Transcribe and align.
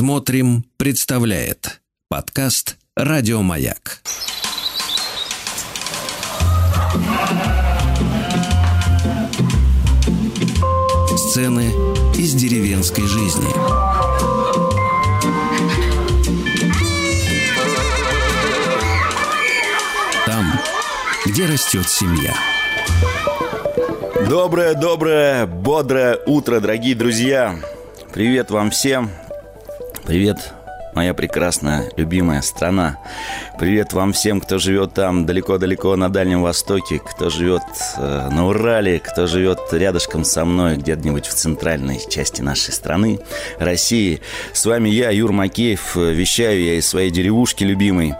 Смотрим, 0.00 0.64
представляет 0.78 1.82
подкаст 2.08 2.78
Радиомаяк. 2.96 4.00
Сцены 11.18 11.70
из 12.16 12.32
деревенской 12.32 13.04
жизни. 13.04 13.52
Там, 20.24 20.46
где 21.26 21.44
растет 21.44 21.86
семья. 21.90 22.34
Доброе, 24.30 24.72
доброе, 24.72 25.44
бодрое 25.44 26.18
утро, 26.24 26.58
дорогие 26.60 26.94
друзья. 26.94 27.60
Привет 28.14 28.50
вам 28.50 28.70
всем. 28.70 29.10
Привет, 30.04 30.52
моя 30.94 31.14
прекрасная, 31.14 31.90
любимая 31.96 32.42
страна. 32.42 32.98
Привет 33.58 33.92
вам 33.92 34.12
всем, 34.12 34.40
кто 34.40 34.58
живет 34.58 34.94
там 34.94 35.26
далеко-далеко 35.26 35.96
на 35.96 36.08
Дальнем 36.08 36.42
Востоке, 36.42 36.98
кто 36.98 37.30
живет 37.30 37.62
э, 37.96 38.28
на 38.30 38.46
Урале, 38.46 38.98
кто 38.98 39.26
живет 39.26 39.60
рядышком 39.72 40.24
со 40.24 40.44
мной, 40.44 40.76
где-нибудь 40.76 41.26
в 41.26 41.34
центральной 41.34 42.00
части 42.08 42.42
нашей 42.42 42.72
страны, 42.72 43.20
России. 43.58 44.20
С 44.52 44.64
вами 44.66 44.88
я, 44.88 45.10
Юр 45.10 45.32
Макеев, 45.32 45.96
вещаю 45.96 46.62
я 46.62 46.74
из 46.74 46.88
своей 46.88 47.10
деревушки 47.10 47.64
любимой, 47.64 48.14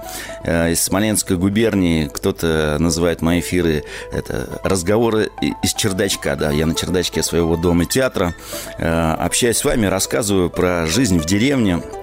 э, 0.45 0.73
из 0.73 0.83
Смоленской 0.83 1.37
губернии. 1.37 2.09
Кто-то 2.13 2.77
называет 2.79 3.23
мои 3.23 3.41
эфиры 3.41 3.85
это 4.13 4.61
разговоры 4.63 5.31
из 5.63 5.75
чердачка, 5.75 6.37
да, 6.37 6.51
я 6.51 6.67
на 6.67 6.75
чердачке 6.75 7.23
своего 7.23 7.57
дома 7.57 7.87
театра. 7.87 8.35
Э, 8.79 9.15
общаюсь 9.15 9.59
с 9.59 9.65
вами, 9.65 9.87
рассказываю 9.87 10.51
про 10.51 10.87
жизнь 10.87 11.19
в 11.19 11.27
деревне, 11.27 11.81
Э, 11.81 12.00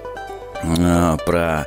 про 1.24 1.66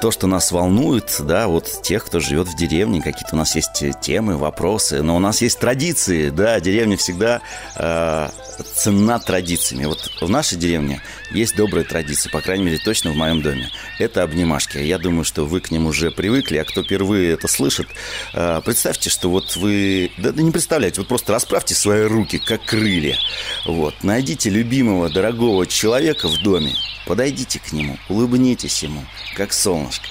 то, 0.00 0.10
что 0.10 0.26
нас 0.26 0.52
волнует, 0.52 1.14
да, 1.20 1.46
вот 1.46 1.82
тех, 1.82 2.04
кто 2.04 2.20
живет 2.20 2.48
в 2.48 2.56
деревне, 2.56 3.02
какие-то 3.02 3.34
у 3.34 3.38
нас 3.38 3.54
есть 3.54 3.84
темы, 4.00 4.36
вопросы, 4.36 5.02
но 5.02 5.16
у 5.16 5.18
нас 5.18 5.42
есть 5.42 5.58
традиции, 5.58 6.30
да, 6.30 6.58
деревня 6.60 6.96
всегда 6.96 7.40
э, 7.76 8.28
ценна 8.74 9.18
традициями. 9.18 9.84
Вот 9.86 10.10
в 10.20 10.28
нашей 10.28 10.58
деревне 10.58 11.02
есть 11.30 11.56
добрые 11.56 11.84
традиции, 11.84 12.28
по 12.28 12.40
крайней 12.40 12.64
мере, 12.64 12.78
точно 12.78 13.10
в 13.12 13.16
моем 13.16 13.42
доме. 13.42 13.70
Это 13.98 14.22
обнимашки. 14.22 14.78
Я 14.78 14.98
думаю, 14.98 15.24
что 15.24 15.46
вы 15.46 15.60
к 15.60 15.70
ним 15.70 15.86
уже 15.86 16.10
привыкли, 16.10 16.58
а 16.58 16.64
кто 16.64 16.82
впервые 16.82 17.32
это 17.32 17.48
слышит, 17.48 17.88
э, 18.32 18.60
представьте, 18.64 19.10
что 19.10 19.30
вот 19.30 19.56
вы, 19.56 20.10
да, 20.18 20.32
да 20.32 20.42
не 20.42 20.50
представляете, 20.50 21.00
вот 21.00 21.08
просто 21.08 21.32
расправьте 21.32 21.74
свои 21.74 22.02
руки, 22.02 22.38
как 22.38 22.64
крылья, 22.64 23.18
вот, 23.66 23.94
найдите 24.02 24.50
любимого, 24.50 25.08
дорогого 25.08 25.66
человека 25.66 26.28
в 26.28 26.42
доме, 26.42 26.74
Подойдите 27.10 27.58
к 27.58 27.72
нему, 27.72 27.98
улыбнитесь 28.08 28.84
ему, 28.84 29.04
как 29.34 29.52
солнышко. 29.52 30.06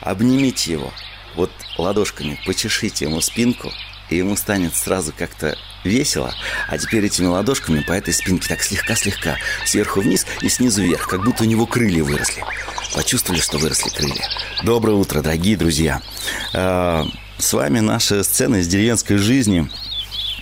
Обнимите 0.00 0.72
его, 0.72 0.90
вот 1.34 1.50
ладошками 1.76 2.40
почешите 2.46 3.04
ему 3.04 3.20
спинку, 3.20 3.70
и 4.08 4.16
ему 4.16 4.36
станет 4.36 4.74
сразу 4.74 5.12
как-то 5.16 5.58
весело. 5.84 6.34
А 6.68 6.78
теперь 6.78 7.04
этими 7.04 7.26
ладошками 7.26 7.80
по 7.80 7.92
этой 7.92 8.12
спинке 8.14 8.48
так 8.48 8.62
слегка-слегка, 8.62 9.36
сверху 9.64 10.00
вниз 10.00 10.26
и 10.40 10.48
снизу 10.48 10.82
вверх, 10.82 11.08
как 11.08 11.24
будто 11.24 11.44
у 11.44 11.46
него 11.46 11.66
крылья 11.66 12.04
выросли. 12.04 12.44
Почувствовали, 12.94 13.40
что 13.40 13.58
выросли 13.58 13.90
крылья. 13.90 14.28
Доброе 14.62 14.94
утро, 14.94 15.22
дорогие 15.22 15.56
друзья. 15.56 16.02
А, 16.54 17.06
с 17.38 17.52
вами 17.52 17.80
наша 17.80 18.24
сцена 18.24 18.56
из 18.56 18.68
деревенской 18.68 19.16
жизни– 19.16 19.70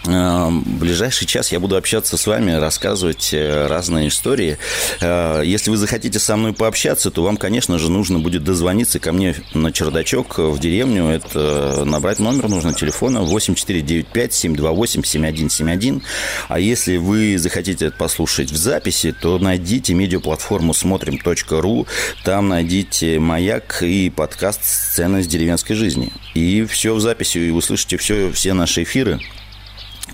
в 0.08 0.78
ближайший 0.78 1.26
час 1.26 1.52
я 1.52 1.60
буду 1.60 1.76
общаться 1.76 2.16
с 2.16 2.26
вами, 2.26 2.52
рассказывать 2.52 3.28
э, 3.32 3.66
разные 3.66 4.08
истории. 4.08 4.56
Э, 5.00 5.42
если 5.44 5.68
вы 5.70 5.76
захотите 5.76 6.18
со 6.18 6.34
мной 6.36 6.54
пообщаться, 6.54 7.10
то 7.10 7.22
вам, 7.22 7.36
конечно 7.36 7.78
же, 7.78 7.90
нужно 7.90 8.18
будет 8.18 8.42
дозвониться 8.42 9.00
ко 9.00 9.12
мне 9.12 9.34
на 9.52 9.70
чердачок 9.70 10.38
в 10.38 10.58
деревню. 10.58 11.08
Это 11.08 11.84
набрать 11.84 12.20
номер 12.20 12.48
нужно 12.48 12.72
телефона 12.72 13.18
8495-728-7171. 13.18 16.00
А 16.48 16.58
если 16.58 16.96
вы 16.96 17.36
захотите 17.36 17.84
это 17.86 17.96
послушать 17.96 18.50
в 18.50 18.56
записи, 18.56 19.12
то 19.12 19.38
найдите 19.38 19.92
медиаплатформу 19.92 20.72
смотрим.ру. 20.72 21.86
Там 22.24 22.48
найдите 22.48 23.18
«Маяк» 23.18 23.82
и 23.82 24.08
подкаст 24.10 24.64
«Сцена 24.64 25.18
из 25.18 25.26
деревенской 25.26 25.76
жизни». 25.76 26.12
И 26.34 26.64
все 26.64 26.94
в 26.94 27.00
записи, 27.00 27.36
и 27.38 27.50
услышите 27.50 27.98
все, 27.98 28.32
все 28.32 28.54
наши 28.54 28.84
эфиры. 28.84 29.20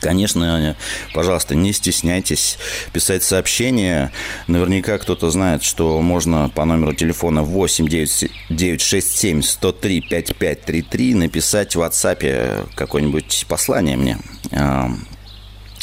Конечно, 0.00 0.76
пожалуйста, 1.14 1.54
не 1.54 1.72
стесняйтесь 1.72 2.58
писать 2.92 3.22
сообщения. 3.22 4.12
Наверняка 4.46 4.98
кто-то 4.98 5.30
знает, 5.30 5.62
что 5.62 6.00
можно 6.02 6.50
по 6.54 6.64
номеру 6.64 6.92
телефона 6.94 7.42
8 7.42 7.88
967 7.88 9.42
103 9.42 10.00
5533 10.02 11.14
написать 11.14 11.74
в 11.74 11.80
WhatsApp 11.80 12.68
какое-нибудь 12.74 13.46
послание 13.48 13.96
мне. 13.96 14.18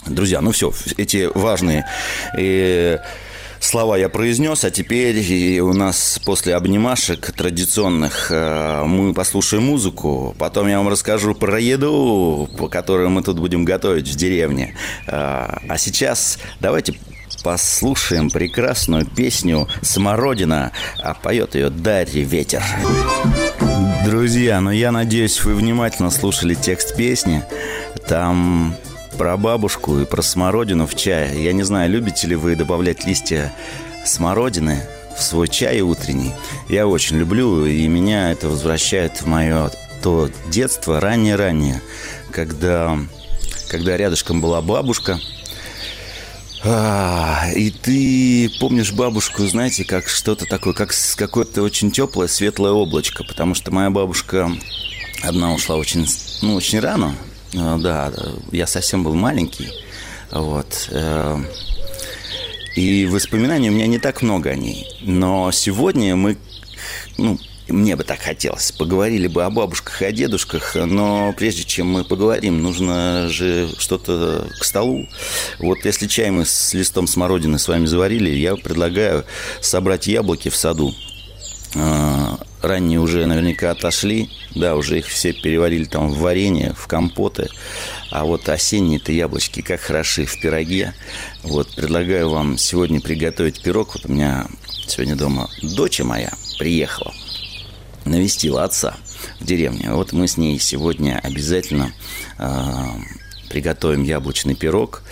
Друзья, 0.07 0.41
ну 0.41 0.51
все, 0.51 0.71
эти 0.97 1.29
важные 1.33 1.85
и 2.37 2.97
слова 3.63 3.97
я 3.97 4.09
произнес, 4.09 4.63
а 4.63 4.71
теперь 4.71 5.59
у 5.59 5.73
нас 5.73 6.19
после 6.25 6.55
обнимашек 6.55 7.31
традиционных 7.31 8.31
э, 8.31 8.83
мы 8.85 9.13
послушаем 9.13 9.63
музыку, 9.63 10.35
потом 10.37 10.67
я 10.67 10.77
вам 10.77 10.89
расскажу 10.89 11.35
про 11.35 11.59
еду, 11.59 12.49
по 12.57 12.67
которой 12.67 13.07
мы 13.09 13.23
тут 13.23 13.39
будем 13.39 13.65
готовить 13.65 14.07
в 14.07 14.15
деревне. 14.15 14.75
Э, 15.07 15.57
а 15.67 15.77
сейчас 15.77 16.39
давайте 16.59 16.95
послушаем 17.43 18.29
прекрасную 18.29 19.05
песню 19.05 19.67
«Смородина», 19.81 20.71
а 21.01 21.13
поет 21.13 21.55
ее 21.55 21.69
Дарья 21.69 22.23
Ветер. 22.23 22.63
Друзья, 24.05 24.59
ну 24.61 24.71
я 24.71 24.91
надеюсь, 24.91 25.43
вы 25.43 25.55
внимательно 25.55 26.09
слушали 26.09 26.53
текст 26.55 26.95
песни. 26.95 27.43
Там 28.07 28.75
про 29.21 29.37
бабушку 29.37 29.99
и 29.99 30.05
про 30.05 30.23
смородину 30.23 30.87
в 30.87 30.95
чае. 30.95 31.43
Я 31.43 31.53
не 31.53 31.61
знаю, 31.61 31.91
любите 31.91 32.25
ли 32.25 32.35
вы 32.35 32.55
добавлять 32.55 33.05
листья 33.05 33.53
смородины 34.03 34.81
в 35.15 35.21
свой 35.21 35.47
чай 35.47 35.79
утренний. 35.81 36.31
Я 36.67 36.87
очень 36.87 37.17
люблю, 37.17 37.67
и 37.67 37.87
меня 37.87 38.31
это 38.31 38.49
возвращает 38.49 39.21
в 39.21 39.27
мое 39.27 39.69
то 40.01 40.27
детство, 40.49 40.99
раннее-раннее, 40.99 41.83
когда, 42.31 42.97
когда 43.69 43.95
рядышком 43.95 44.41
была 44.41 44.59
бабушка, 44.63 45.19
а, 46.63 47.45
и 47.55 47.69
ты 47.69 48.49
помнишь 48.59 48.91
бабушку, 48.91 49.45
знаете, 49.45 49.85
как 49.85 50.07
что-то 50.07 50.47
такое, 50.47 50.73
как 50.73 50.95
какое-то 51.15 51.61
очень 51.61 51.91
теплое, 51.91 52.27
светлое 52.27 52.71
облачко, 52.71 53.23
потому 53.23 53.53
что 53.53 53.69
моя 53.69 53.91
бабушка 53.91 54.51
одна 55.21 55.53
ушла 55.53 55.75
очень, 55.75 56.07
ну, 56.41 56.55
очень 56.55 56.79
рано, 56.79 57.15
да, 57.53 58.11
я 58.51 58.67
совсем 58.67 59.03
был 59.03 59.15
маленький. 59.15 59.69
Вот. 60.31 60.89
Э, 60.91 61.37
и 62.75 63.05
воспоминаний 63.05 63.69
у 63.69 63.73
меня 63.73 63.87
не 63.87 63.99
так 63.99 64.21
много 64.21 64.51
о 64.51 64.55
ней. 64.55 64.87
Но 65.01 65.51
сегодня 65.51 66.15
мы, 66.15 66.37
ну, 67.17 67.37
мне 67.67 67.95
бы 67.95 68.03
так 68.03 68.19
хотелось, 68.19 68.71
поговорили 68.71 69.27
бы 69.27 69.43
о 69.43 69.49
бабушках 69.49 70.01
и 70.01 70.05
о 70.05 70.11
дедушках, 70.11 70.75
но 70.75 71.33
прежде 71.37 71.63
чем 71.63 71.87
мы 71.87 72.03
поговорим, 72.03 72.61
нужно 72.61 73.27
же 73.29 73.69
что-то 73.77 74.47
к 74.59 74.63
столу. 74.63 75.07
Вот 75.59 75.79
если 75.85 76.07
чай 76.07 76.31
мы 76.31 76.45
с 76.45 76.73
листом 76.73 77.07
смородины 77.07 77.59
с 77.59 77.67
вами 77.67 77.85
заварили, 77.85 78.29
я 78.29 78.55
предлагаю 78.55 79.25
собрать 79.61 80.07
яблоки 80.07 80.49
в 80.49 80.55
саду, 80.55 80.93
а, 81.75 82.39
ранние 82.61 82.99
уже 82.99 83.25
наверняка 83.25 83.71
отошли, 83.71 84.29
да, 84.55 84.75
уже 84.75 84.99
их 84.99 85.07
все 85.07 85.33
переварили 85.33 85.85
там 85.85 86.09
в 86.09 86.19
варенье, 86.19 86.73
в 86.77 86.87
компоты, 86.87 87.49
а 88.11 88.25
вот 88.25 88.47
осенние-то 88.47 89.11
яблочки 89.11 89.61
как 89.61 89.81
хороши 89.81 90.25
в 90.25 90.39
пироге. 90.39 90.93
Вот, 91.43 91.75
предлагаю 91.75 92.29
вам 92.29 92.57
сегодня 92.57 93.01
приготовить 93.01 93.61
пирог. 93.61 93.93
Вот 93.95 94.05
у 94.05 94.11
меня 94.11 94.47
сегодня 94.87 95.15
дома 95.15 95.49
дочь 95.61 95.99
моя 96.01 96.31
приехала, 96.57 97.13
навестила 98.05 98.63
отца 98.63 98.95
в 99.39 99.45
деревне. 99.45 99.91
Вот 99.91 100.13
мы 100.13 100.27
с 100.27 100.37
ней 100.37 100.59
сегодня 100.59 101.19
обязательно 101.23 101.93
э, 102.37 102.51
приготовим 103.49 104.03
яблочный 104.03 104.55
пирог. 104.55 105.03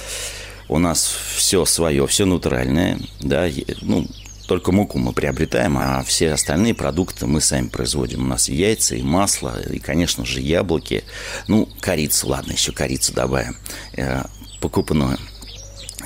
У 0.68 0.78
нас 0.78 1.16
все 1.36 1.66
свое, 1.66 2.06
все 2.06 2.26
натуральное, 2.26 3.00
да, 3.20 3.48
ну, 3.82 4.06
только 4.50 4.72
муку 4.72 4.98
мы 4.98 5.14
приобретаем, 5.14 5.78
а 5.78 6.04
все 6.04 6.32
остальные 6.32 6.74
продукты 6.74 7.28
мы 7.28 7.40
сами 7.40 7.68
производим. 7.68 8.24
У 8.24 8.28
нас 8.28 8.50
и 8.50 8.56
яйца, 8.56 8.96
и 8.96 9.04
масло, 9.04 9.62
и, 9.62 9.78
конечно 9.78 10.26
же, 10.26 10.42
яблоки. 10.42 11.04
Ну, 11.48 11.70
корицу, 11.82 12.30
ладно, 12.30 12.54
еще 12.54 12.72
корицу 12.72 13.14
добавим. 13.14 13.56
Э, 13.96 14.24
покупную. 14.60 15.20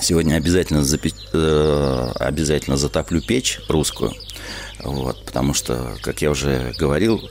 Сегодня 0.01 0.35
обязательно, 0.35 0.83
запи... 0.83 1.13
э, 1.31 2.11
обязательно 2.19 2.75
затоплю 2.75 3.21
печь 3.21 3.61
русскую. 3.69 4.11
Вот, 4.79 5.23
потому 5.25 5.53
что, 5.53 5.95
как 6.01 6.21
я 6.21 6.29
уже 6.29 6.73
говорил, 6.77 7.21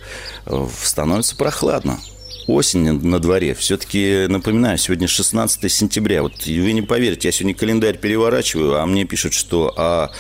становится 0.83 1.37
прохладно. 1.37 2.01
Осень 2.47 2.93
на 2.93 3.19
дворе. 3.19 3.55
Все-таки, 3.55 4.27
напоминаю, 4.29 4.79
сегодня 4.79 5.09
16 5.09 5.71
сентября. 5.71 6.23
Вот 6.23 6.47
вы 6.47 6.73
не 6.73 6.83
поверите, 6.83 7.29
я 7.29 7.33
сегодня 7.33 7.55
календарь 7.55 7.99
переворачиваю, 7.99 8.81
а 8.81 8.87
мне 8.87 9.05
пишут, 9.05 9.33
что 9.33 9.73
а 9.77 10.11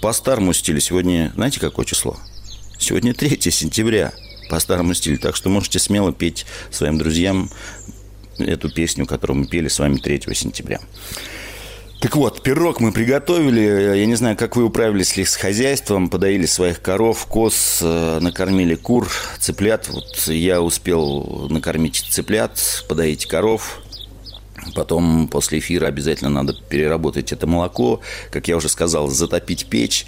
по 0.00 0.12
старому 0.12 0.52
стилю 0.52 0.80
сегодня, 0.80 1.32
знаете, 1.34 1.60
какое 1.60 1.84
число? 1.84 2.16
Сегодня 2.78 3.14
3 3.14 3.38
сентября 3.50 4.12
по 4.50 4.58
старому 4.60 4.94
стилю. 4.94 5.18
Так 5.18 5.36
что 5.36 5.48
можете 5.48 5.78
смело 5.78 6.12
петь 6.12 6.46
своим 6.70 6.98
друзьям 6.98 7.50
эту 8.38 8.70
песню, 8.70 9.06
которую 9.06 9.40
мы 9.40 9.46
пели 9.46 9.68
с 9.68 9.78
вами 9.78 9.96
3 9.96 10.22
сентября. 10.34 10.80
Так 12.02 12.16
вот, 12.16 12.42
пирог 12.42 12.80
мы 12.80 12.90
приготовили. 12.90 13.96
Я 13.96 14.06
не 14.06 14.16
знаю, 14.16 14.36
как 14.36 14.56
вы 14.56 14.64
управились 14.64 15.16
ли 15.16 15.24
с 15.24 15.36
хозяйством, 15.36 16.10
подоили 16.10 16.46
своих 16.46 16.82
коров, 16.82 17.24
коз, 17.26 17.78
э, 17.80 18.18
накормили 18.20 18.74
кур, 18.74 19.08
цыплят. 19.38 19.88
Вот 19.88 20.26
я 20.26 20.60
успел 20.60 21.46
накормить 21.48 22.04
цыплят, 22.10 22.84
подоить 22.88 23.26
коров. 23.26 23.78
Потом 24.74 25.28
после 25.28 25.60
эфира 25.60 25.86
обязательно 25.86 26.30
надо 26.30 26.54
переработать 26.68 27.30
это 27.30 27.46
молоко. 27.46 28.00
Как 28.32 28.48
я 28.48 28.56
уже 28.56 28.68
сказал, 28.68 29.06
затопить 29.06 29.66
печь. 29.66 30.04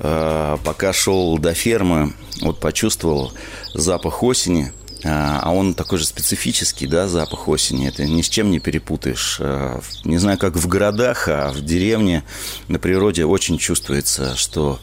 Э, 0.00 0.58
пока 0.62 0.92
шел 0.92 1.38
до 1.38 1.54
фермы, 1.54 2.12
вот 2.42 2.60
почувствовал 2.60 3.32
запах 3.72 4.22
осени– 4.22 4.70
а, 5.04 5.40
а 5.42 5.52
он 5.52 5.74
такой 5.74 5.98
же 5.98 6.04
специфический, 6.04 6.86
да, 6.86 7.08
запах 7.08 7.48
осени. 7.48 7.88
Это 7.88 8.04
ни 8.04 8.22
с 8.22 8.28
чем 8.28 8.50
не 8.50 8.58
перепутаешь. 8.58 9.38
А, 9.40 9.80
не 10.04 10.18
знаю, 10.18 10.38
как 10.38 10.56
в 10.56 10.66
городах, 10.66 11.28
а 11.28 11.52
в 11.52 11.60
деревне, 11.60 12.24
на 12.66 12.78
природе 12.78 13.24
очень 13.24 13.58
чувствуется, 13.58 14.36
что 14.36 14.80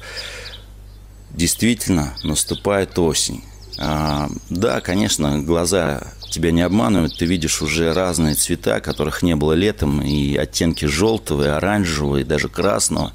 действительно 1.32 2.14
наступает 2.24 2.98
осень. 2.98 3.44
А, 3.78 4.30
да, 4.50 4.80
конечно, 4.80 5.42
глаза 5.42 6.04
тебя 6.30 6.52
не 6.52 6.62
обманывают. 6.62 7.18
Ты 7.18 7.26
видишь 7.26 7.62
уже 7.62 7.94
разные 7.94 8.36
цвета, 8.36 8.80
которых 8.80 9.22
не 9.22 9.36
было 9.36 9.52
летом, 9.52 10.02
и 10.02 10.36
оттенки 10.38 10.86
желтого, 10.86 11.44
и 11.44 11.48
оранжевого, 11.48 12.18
и 12.18 12.24
даже 12.24 12.48
красного. 12.48 13.12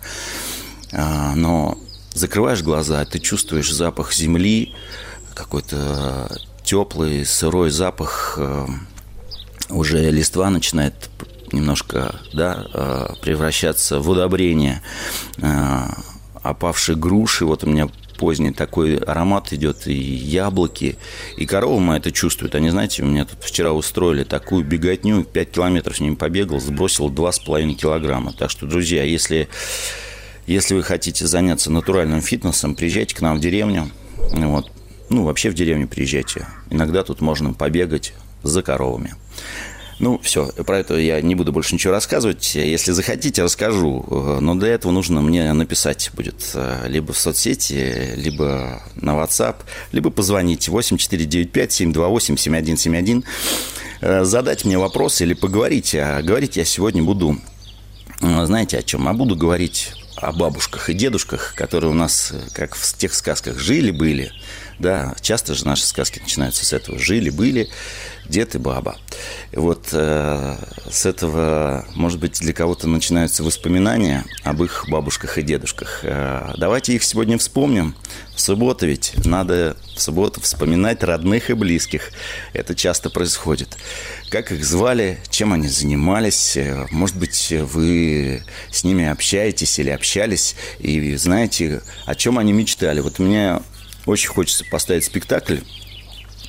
Но 0.92 1.78
закрываешь 2.14 2.62
глаза, 2.62 3.04
ты 3.04 3.20
чувствуешь 3.20 3.72
запах 3.72 4.12
земли, 4.12 4.74
какой-то 5.34 6.30
теплый, 6.70 7.26
сырой 7.26 7.70
запах, 7.70 8.34
э, 8.36 8.66
уже 9.70 10.08
листва 10.08 10.50
начинает 10.50 11.10
немножко 11.50 12.14
да, 12.32 12.64
э, 12.72 13.06
превращаться 13.20 13.98
в 13.98 14.08
удобрение. 14.08 14.80
Э, 15.38 15.88
опавшие 16.44 16.94
груши, 16.94 17.44
вот 17.44 17.64
у 17.64 17.66
меня 17.66 17.88
поздний 18.18 18.52
такой 18.52 18.98
аромат 18.98 19.52
идет, 19.52 19.88
и 19.88 19.94
яблоки, 19.94 20.96
и 21.36 21.44
коровы 21.44 21.80
мы 21.80 21.96
это 21.96 22.12
чувствуют. 22.12 22.54
Они, 22.54 22.70
знаете, 22.70 23.02
у 23.02 23.06
меня 23.06 23.24
тут 23.24 23.42
вчера 23.42 23.72
устроили 23.72 24.22
такую 24.22 24.64
беготню, 24.64 25.24
5 25.24 25.50
километров 25.50 25.96
с 25.96 26.00
ними 26.00 26.14
побегал, 26.14 26.60
сбросил 26.60 27.10
2,5 27.10 27.74
килограмма. 27.74 28.32
Так 28.32 28.48
что, 28.48 28.66
друзья, 28.66 29.02
если, 29.02 29.48
если 30.46 30.76
вы 30.76 30.84
хотите 30.84 31.26
заняться 31.26 31.72
натуральным 31.72 32.22
фитнесом, 32.22 32.76
приезжайте 32.76 33.16
к 33.16 33.20
нам 33.22 33.38
в 33.38 33.40
деревню, 33.40 33.90
вот, 34.30 34.70
ну, 35.10 35.24
вообще 35.24 35.50
в 35.50 35.54
деревню 35.54 35.86
приезжайте. 35.88 36.46
Иногда 36.70 37.02
тут 37.02 37.20
можно 37.20 37.52
побегать 37.52 38.14
за 38.44 38.62
коровами. 38.62 39.16
Ну, 39.98 40.20
все, 40.22 40.46
про 40.46 40.78
это 40.78 40.96
я 40.96 41.20
не 41.20 41.34
буду 41.34 41.52
больше 41.52 41.74
ничего 41.74 41.92
рассказывать. 41.92 42.54
Если 42.54 42.92
захотите, 42.92 43.42
расскажу. 43.42 44.38
Но 44.40 44.54
для 44.54 44.68
этого 44.68 44.92
нужно 44.92 45.20
мне 45.20 45.52
написать 45.52 46.10
будет 46.14 46.52
э, 46.54 46.84
либо 46.86 47.12
в 47.12 47.18
соцсети, 47.18 48.14
либо 48.16 48.82
на 48.94 49.10
WhatsApp, 49.10 49.56
либо 49.92 50.08
позвонить 50.10 50.68
8495-728-7171, 50.68 53.24
э, 54.00 54.24
задать 54.24 54.64
мне 54.64 54.78
вопрос 54.78 55.20
или 55.20 55.34
поговорить. 55.34 55.94
А 55.94 56.22
говорить 56.22 56.56
я 56.56 56.64
сегодня 56.64 57.02
буду, 57.02 57.36
э, 58.22 58.46
знаете 58.46 58.78
о 58.78 58.82
чем? 58.82 59.06
А 59.06 59.12
буду 59.12 59.36
говорить 59.36 59.92
о 60.16 60.32
бабушках 60.32 60.88
и 60.88 60.94
дедушках, 60.94 61.52
которые 61.54 61.90
у 61.90 61.94
нас, 61.94 62.32
как 62.54 62.74
в 62.74 62.96
тех 62.96 63.12
сказках, 63.12 63.58
жили-были– 63.58 64.32
да, 64.80 65.14
часто 65.20 65.54
же 65.54 65.66
наши 65.66 65.84
сказки 65.84 66.20
начинаются 66.20 66.64
с 66.64 66.72
этого. 66.72 66.98
Жили-были 66.98 67.68
дед 68.26 68.54
и 68.54 68.58
баба. 68.58 68.96
И 69.52 69.56
вот 69.56 69.88
э, 69.92 70.56
с 70.90 71.04
этого, 71.04 71.84
может 71.94 72.18
быть, 72.18 72.40
для 72.40 72.54
кого-то 72.54 72.88
начинаются 72.88 73.42
воспоминания 73.42 74.24
об 74.42 74.62
их 74.62 74.86
бабушках 74.88 75.36
и 75.36 75.42
дедушках. 75.42 76.00
Э, 76.02 76.54
давайте 76.56 76.94
их 76.94 77.02
сегодня 77.02 77.36
вспомним. 77.36 77.94
В 78.34 78.40
субботу 78.40 78.86
ведь 78.86 79.12
надо 79.26 79.76
в 79.94 80.00
субботу 80.00 80.40
вспоминать 80.40 81.02
родных 81.02 81.50
и 81.50 81.52
близких. 81.52 82.10
Это 82.54 82.74
часто 82.74 83.10
происходит. 83.10 83.76
Как 84.30 84.50
их 84.50 84.64
звали, 84.64 85.18
чем 85.28 85.52
они 85.52 85.68
занимались. 85.68 86.56
Э, 86.56 86.86
может 86.90 87.16
быть, 87.16 87.52
вы 87.52 88.42
с 88.70 88.82
ними 88.82 89.06
общаетесь 89.06 89.78
или 89.78 89.90
общались 89.90 90.54
и 90.78 91.16
знаете, 91.16 91.82
о 92.06 92.14
чем 92.14 92.38
они 92.38 92.54
мечтали. 92.54 93.00
Вот 93.00 93.20
у 93.20 93.24
меня 93.24 93.60
очень 94.10 94.28
хочется 94.28 94.64
поставить 94.64 95.04
спектакль. 95.04 95.58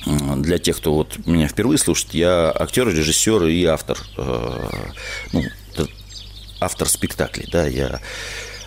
Для 0.04 0.58
тех, 0.58 0.78
кто 0.78 0.94
вот 0.94 1.26
меня 1.26 1.46
впервые 1.46 1.78
слушает, 1.78 2.12
я 2.14 2.50
актер, 2.50 2.88
режиссер 2.88 3.44
и 3.44 3.64
автор. 3.64 3.98
Э, 4.16 4.68
ну, 5.32 5.44
автор 6.60 6.88
спектаклей, 6.88 7.48
да, 7.50 7.66
я 7.66 8.00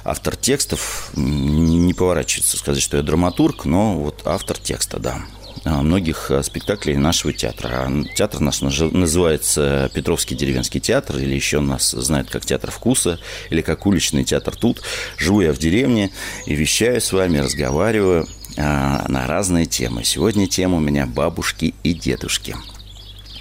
автор 0.04 0.36
текстов, 0.36 1.10
не 1.16 1.94
поворачивается 1.94 2.58
сказать, 2.58 2.82
что 2.82 2.98
я 2.98 3.04
драматург, 3.04 3.66
но 3.66 3.96
вот 3.96 4.22
автор 4.26 4.58
текста, 4.58 5.00
да, 5.00 5.22
многих 5.66 6.32
э, 6.32 6.44
спектаклей 6.44 6.96
нашего 6.96 7.34
театра. 7.34 7.92
Театр 8.16 8.40
наш 8.40 8.62
называется 8.62 9.90
Петровский 9.94 10.36
деревенский 10.36 10.80
театр, 10.80 11.18
или 11.18 11.34
еще 11.34 11.60
нас 11.60 11.92
знают 11.92 12.30
как 12.30 12.46
театр 12.46 12.72
вкуса, 12.72 13.20
или 13.50 13.62
как 13.62 13.86
уличный 13.86 14.24
театр 14.24 14.56
тут. 14.56 14.82
Живу 15.18 15.42
я 15.42 15.52
в 15.52 15.58
деревне 15.58 16.12
и 16.46 16.56
вещаю 16.56 17.02
с 17.02 17.12
вами, 17.12 17.40
разговариваю. 17.40 18.28
А, 18.58 19.06
на 19.10 19.28
разные 19.28 19.66
темы. 19.66 20.06
Сегодня 20.06 20.48
тема 20.48 20.78
у 20.78 20.80
меня 20.80 21.06
бабушки 21.06 21.74
и 21.84 21.94
дедушки. 21.94 22.56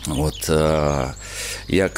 Вот 0.06 0.46
а, 0.48 1.14
я 1.68 1.90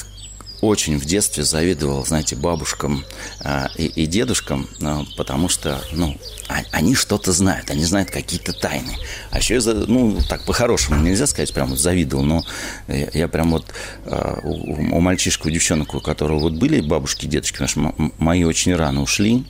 очень 0.61 0.99
в 0.99 1.05
детстве 1.05 1.45
завидовал, 1.45 2.05
знаете, 2.05 2.37
бабушкам 2.37 3.05
э, 3.41 3.67
и, 3.77 3.87
и 3.87 4.07
дедушкам, 4.07 4.69
э, 4.81 5.05
потому 5.17 5.49
что, 5.49 5.83
ну, 5.93 6.17
а, 6.49 6.61
они 6.73 6.95
что-то 6.95 7.33
знают, 7.33 7.71
они 7.71 7.85
знают 7.85 8.11
какие-то 8.11 8.53
тайны. 8.53 8.97
А 9.31 9.39
еще 9.39 9.61
ну, 9.61 10.19
так 10.29 10.45
по-хорошему 10.45 11.01
нельзя 11.01 11.27
сказать, 11.27 11.53
прям 11.53 11.71
вот 11.71 11.79
завидовал, 11.79 12.25
но 12.25 12.45
я, 12.89 13.09
я 13.13 13.29
прям 13.29 13.51
вот 13.51 13.67
э, 14.05 14.41
у, 14.43 14.97
у 14.97 15.01
мальчишка, 15.01 15.49
у 15.49 15.51
девчонок, 15.51 15.95
у 15.95 16.01
которого 16.01 16.39
вот 16.39 16.55
были 16.55 16.81
бабушки 16.81 17.27
и 17.27 17.29
дедушки, 17.29 17.61
наши 17.61 17.81
мои 18.19 18.45
очень 18.45 18.75
рано 18.75 19.03
ушли, 19.03 19.45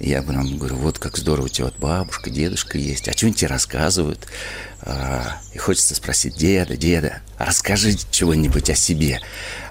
я 0.00 0.22
прям 0.22 0.58
говорю, 0.58 0.76
вот 0.76 0.98
как 0.98 1.16
здорово 1.16 1.46
у 1.46 1.48
тебя 1.48 1.66
вот 1.66 1.78
бабушка, 1.78 2.30
дедушка 2.30 2.78
есть. 2.78 3.08
А 3.08 3.12
что 3.12 3.26
они 3.26 3.34
тебе 3.34 3.48
рассказывают? 3.48 4.26
А, 4.82 5.38
и 5.54 5.58
хочется 5.58 5.94
спросить, 5.94 6.36
деда, 6.36 6.76
деда, 6.76 7.20
расскажи 7.38 7.96
чего-нибудь 8.10 8.68
о 8.70 8.74
себе. 8.74 9.20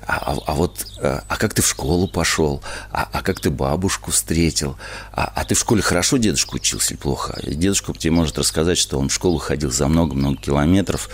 А, 0.08 0.34
а, 0.34 0.38
а 0.48 0.54
вот, 0.54 0.86
а, 1.00 1.24
а 1.28 1.38
как 1.38 1.54
ты 1.54 1.62
в 1.62 1.68
школу 1.68 2.08
пошел? 2.08 2.62
А, 2.92 3.08
а 3.12 3.22
как 3.22 3.40
ты 3.40 3.50
бабушку 3.50 4.12
встретил? 4.12 4.78
А, 5.12 5.32
а 5.36 5.46
ты 5.46 5.56
в 5.56 5.60
школе 5.60 5.82
хорошо 5.82 6.18
дедушку 6.18 6.56
учился 6.56 6.94
или 6.94 7.00
плохо? 7.00 7.40
И 7.44 7.54
дедушка 7.54 7.94
тебе 7.94 8.12
может 8.12 8.38
рассказать, 8.40 8.78
что 8.78 8.98
он 9.00 9.10
в 9.10 9.14
школу 9.14 9.38
ходил 9.38 9.72
за 9.72 9.88
много-много 9.88 10.38
километров. 10.38 11.10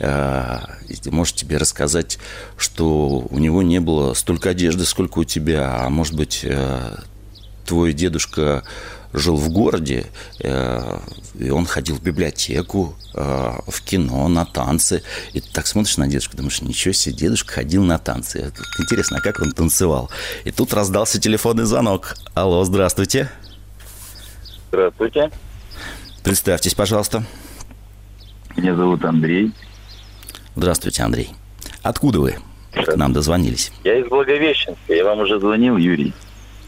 А, 0.00 0.76
и 0.88 1.10
может 1.10 1.36
тебе 1.36 1.56
рассказать, 1.56 2.18
что 2.56 3.26
у 3.30 3.38
него 3.38 3.62
не 3.62 3.80
было 3.80 4.14
столько 4.14 4.50
одежды, 4.50 4.84
сколько 4.84 5.18
у 5.18 5.24
тебя. 5.24 5.84
А 5.84 5.88
может 5.88 6.14
быть, 6.14 6.44
а, 6.44 7.02
твой 7.70 7.92
дедушка 7.92 8.64
жил 9.12 9.36
в 9.36 9.48
городе, 9.48 10.06
э, 10.40 10.98
и 11.38 11.50
он 11.50 11.66
ходил 11.66 11.94
в 11.94 12.02
библиотеку, 12.02 12.96
э, 13.14 13.52
в 13.64 13.82
кино, 13.82 14.26
на 14.26 14.44
танцы. 14.44 15.04
И 15.32 15.40
ты 15.40 15.52
так 15.52 15.68
смотришь 15.68 15.96
на 15.96 16.08
дедушку, 16.08 16.36
думаешь, 16.36 16.62
ничего 16.62 16.92
себе, 16.92 17.14
дедушка 17.14 17.52
ходил 17.54 17.84
на 17.84 17.98
танцы. 17.98 18.52
Интересно, 18.80 19.18
а 19.18 19.20
как 19.20 19.40
он 19.40 19.52
танцевал? 19.52 20.10
И 20.42 20.50
тут 20.50 20.74
раздался 20.74 21.20
телефонный 21.20 21.64
звонок. 21.64 22.16
Алло, 22.34 22.64
здравствуйте. 22.64 23.30
Здравствуйте. 24.70 25.30
Представьтесь, 26.24 26.74
пожалуйста. 26.74 27.22
Меня 28.56 28.74
зовут 28.74 29.04
Андрей. 29.04 29.52
Здравствуйте, 30.56 31.04
Андрей. 31.04 31.30
Откуда 31.82 32.18
вы 32.18 32.34
к 32.72 32.96
нам 32.96 33.12
дозвонились? 33.12 33.70
Я 33.84 34.00
из 34.00 34.08
Благовещенска. 34.08 34.92
Я 34.92 35.04
вам 35.04 35.20
уже 35.20 35.38
звонил, 35.38 35.76
Юрий. 35.76 36.12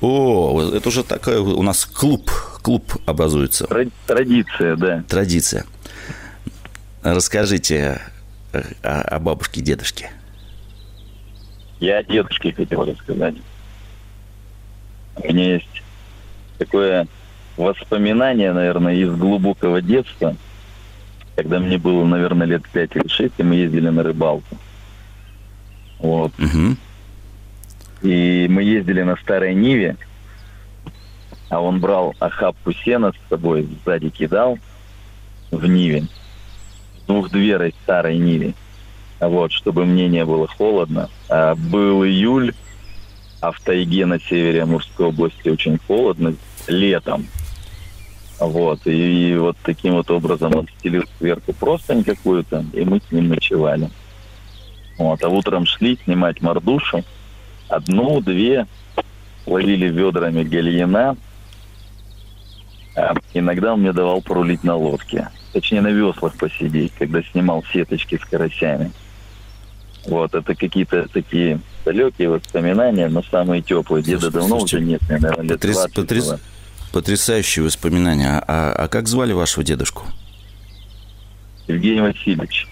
О, 0.02 0.60
это 0.74 0.88
уже 0.88 1.04
такая 1.04 1.38
у 1.38 1.62
нас 1.62 1.84
клуб, 1.86 2.28
клуб 2.60 2.92
образуется. 3.06 3.68
Традиция, 4.06 4.76
да. 4.76 5.04
Традиция. 5.08 5.64
Расскажите 7.04 8.00
э, 8.52 8.62
о, 8.82 9.00
о 9.02 9.18
бабушке 9.20 9.60
и 9.60 9.62
дедушке. 9.62 10.10
Я 11.78 11.98
о 11.98 12.02
дедушке 12.02 12.52
хотел 12.52 12.84
рассказать. 12.84 13.36
У 15.16 15.28
меня 15.28 15.54
есть 15.54 15.82
такое 16.58 17.06
воспоминание, 17.56 18.52
наверное, 18.52 18.94
из 18.94 19.10
глубокого 19.14 19.80
детства. 19.80 20.36
когда 21.36 21.60
мне 21.60 21.78
было, 21.78 22.04
наверное, 22.04 22.46
лет 22.48 22.62
5 22.72 22.96
или 22.96 23.08
6, 23.08 23.34
и 23.38 23.42
мы 23.44 23.54
ездили 23.54 23.88
на 23.88 24.02
рыбалку. 24.02 24.56
Вот. 25.98 26.32
Мгм. 26.38 26.76
И 28.02 28.46
мы 28.50 28.62
ездили 28.62 29.02
на 29.02 29.16
старой 29.16 29.54
Ниве, 29.54 29.96
а 31.48 31.60
он 31.60 31.80
брал 31.80 32.14
охапку 32.18 32.72
сена 32.72 33.12
с 33.12 33.28
собой, 33.28 33.68
сзади 33.84 34.08
кидал 34.08 34.58
в 35.50 35.66
Ниве, 35.66 36.06
двухдверой 37.06 37.74
старой 37.82 38.18
Ниве, 38.18 38.54
вот, 39.20 39.52
чтобы 39.52 39.84
мне 39.84 40.08
не 40.08 40.24
было 40.24 40.48
холодно. 40.48 41.10
А 41.28 41.54
был 41.54 42.04
июль, 42.04 42.54
а 43.40 43.52
в 43.52 43.60
тайге 43.60 44.06
на 44.06 44.18
севере 44.18 44.62
Амурской 44.62 45.06
области 45.06 45.48
очень 45.48 45.78
холодно 45.86 46.34
летом. 46.66 47.26
Вот, 48.40 48.80
и, 48.86 49.36
вот 49.36 49.56
таким 49.62 49.94
вот 49.94 50.10
образом 50.10 50.56
он 50.56 50.68
стелил 50.78 51.04
сверху 51.18 51.52
простынь 51.52 52.02
какую-то, 52.02 52.64
и 52.72 52.84
мы 52.84 53.00
с 53.00 53.12
ним 53.12 53.28
ночевали. 53.28 53.90
Вот, 54.98 55.22
а 55.22 55.28
утром 55.28 55.66
шли 55.66 55.96
снимать 56.02 56.40
мордушу, 56.40 57.04
одну, 57.68 58.20
две, 58.20 58.66
ловили 59.46 59.86
ведрами 59.88 60.42
гальяна. 60.44 61.16
А 62.94 63.14
иногда 63.32 63.72
он 63.74 63.80
мне 63.80 63.92
давал 63.92 64.20
порулить 64.22 64.64
на 64.64 64.76
лодке. 64.76 65.28
Точнее, 65.52 65.80
на 65.80 65.88
веслах 65.88 66.34
посидеть, 66.36 66.92
когда 66.98 67.22
снимал 67.22 67.64
сеточки 67.72 68.18
с 68.22 68.24
карасями. 68.28 68.90
Вот, 70.06 70.34
это 70.34 70.54
какие-то 70.54 71.06
такие 71.12 71.60
далекие 71.84 72.28
воспоминания, 72.28 73.08
но 73.08 73.22
самые 73.22 73.62
теплые. 73.62 74.02
Деда 74.02 74.30
Слушайте, 74.30 74.38
давно 74.40 74.58
слушайте, 74.58 74.76
уже 74.78 74.84
нет, 74.86 75.02
мне, 75.08 75.18
наверное, 75.18 75.44
лет 75.44 75.52
Потряс- 75.60 75.72
20 75.74 75.94
потряс- 75.94 76.26
было. 76.26 76.40
Потрясающие 76.92 77.64
воспоминания. 77.64 78.28
А, 78.30 78.42
а- 78.48 78.84
а 78.84 78.88
как 78.88 79.08
звали 79.08 79.32
вашего 79.32 79.64
дедушку? 79.64 80.02
Евгений 81.68 82.00
Васильевич. 82.00 82.66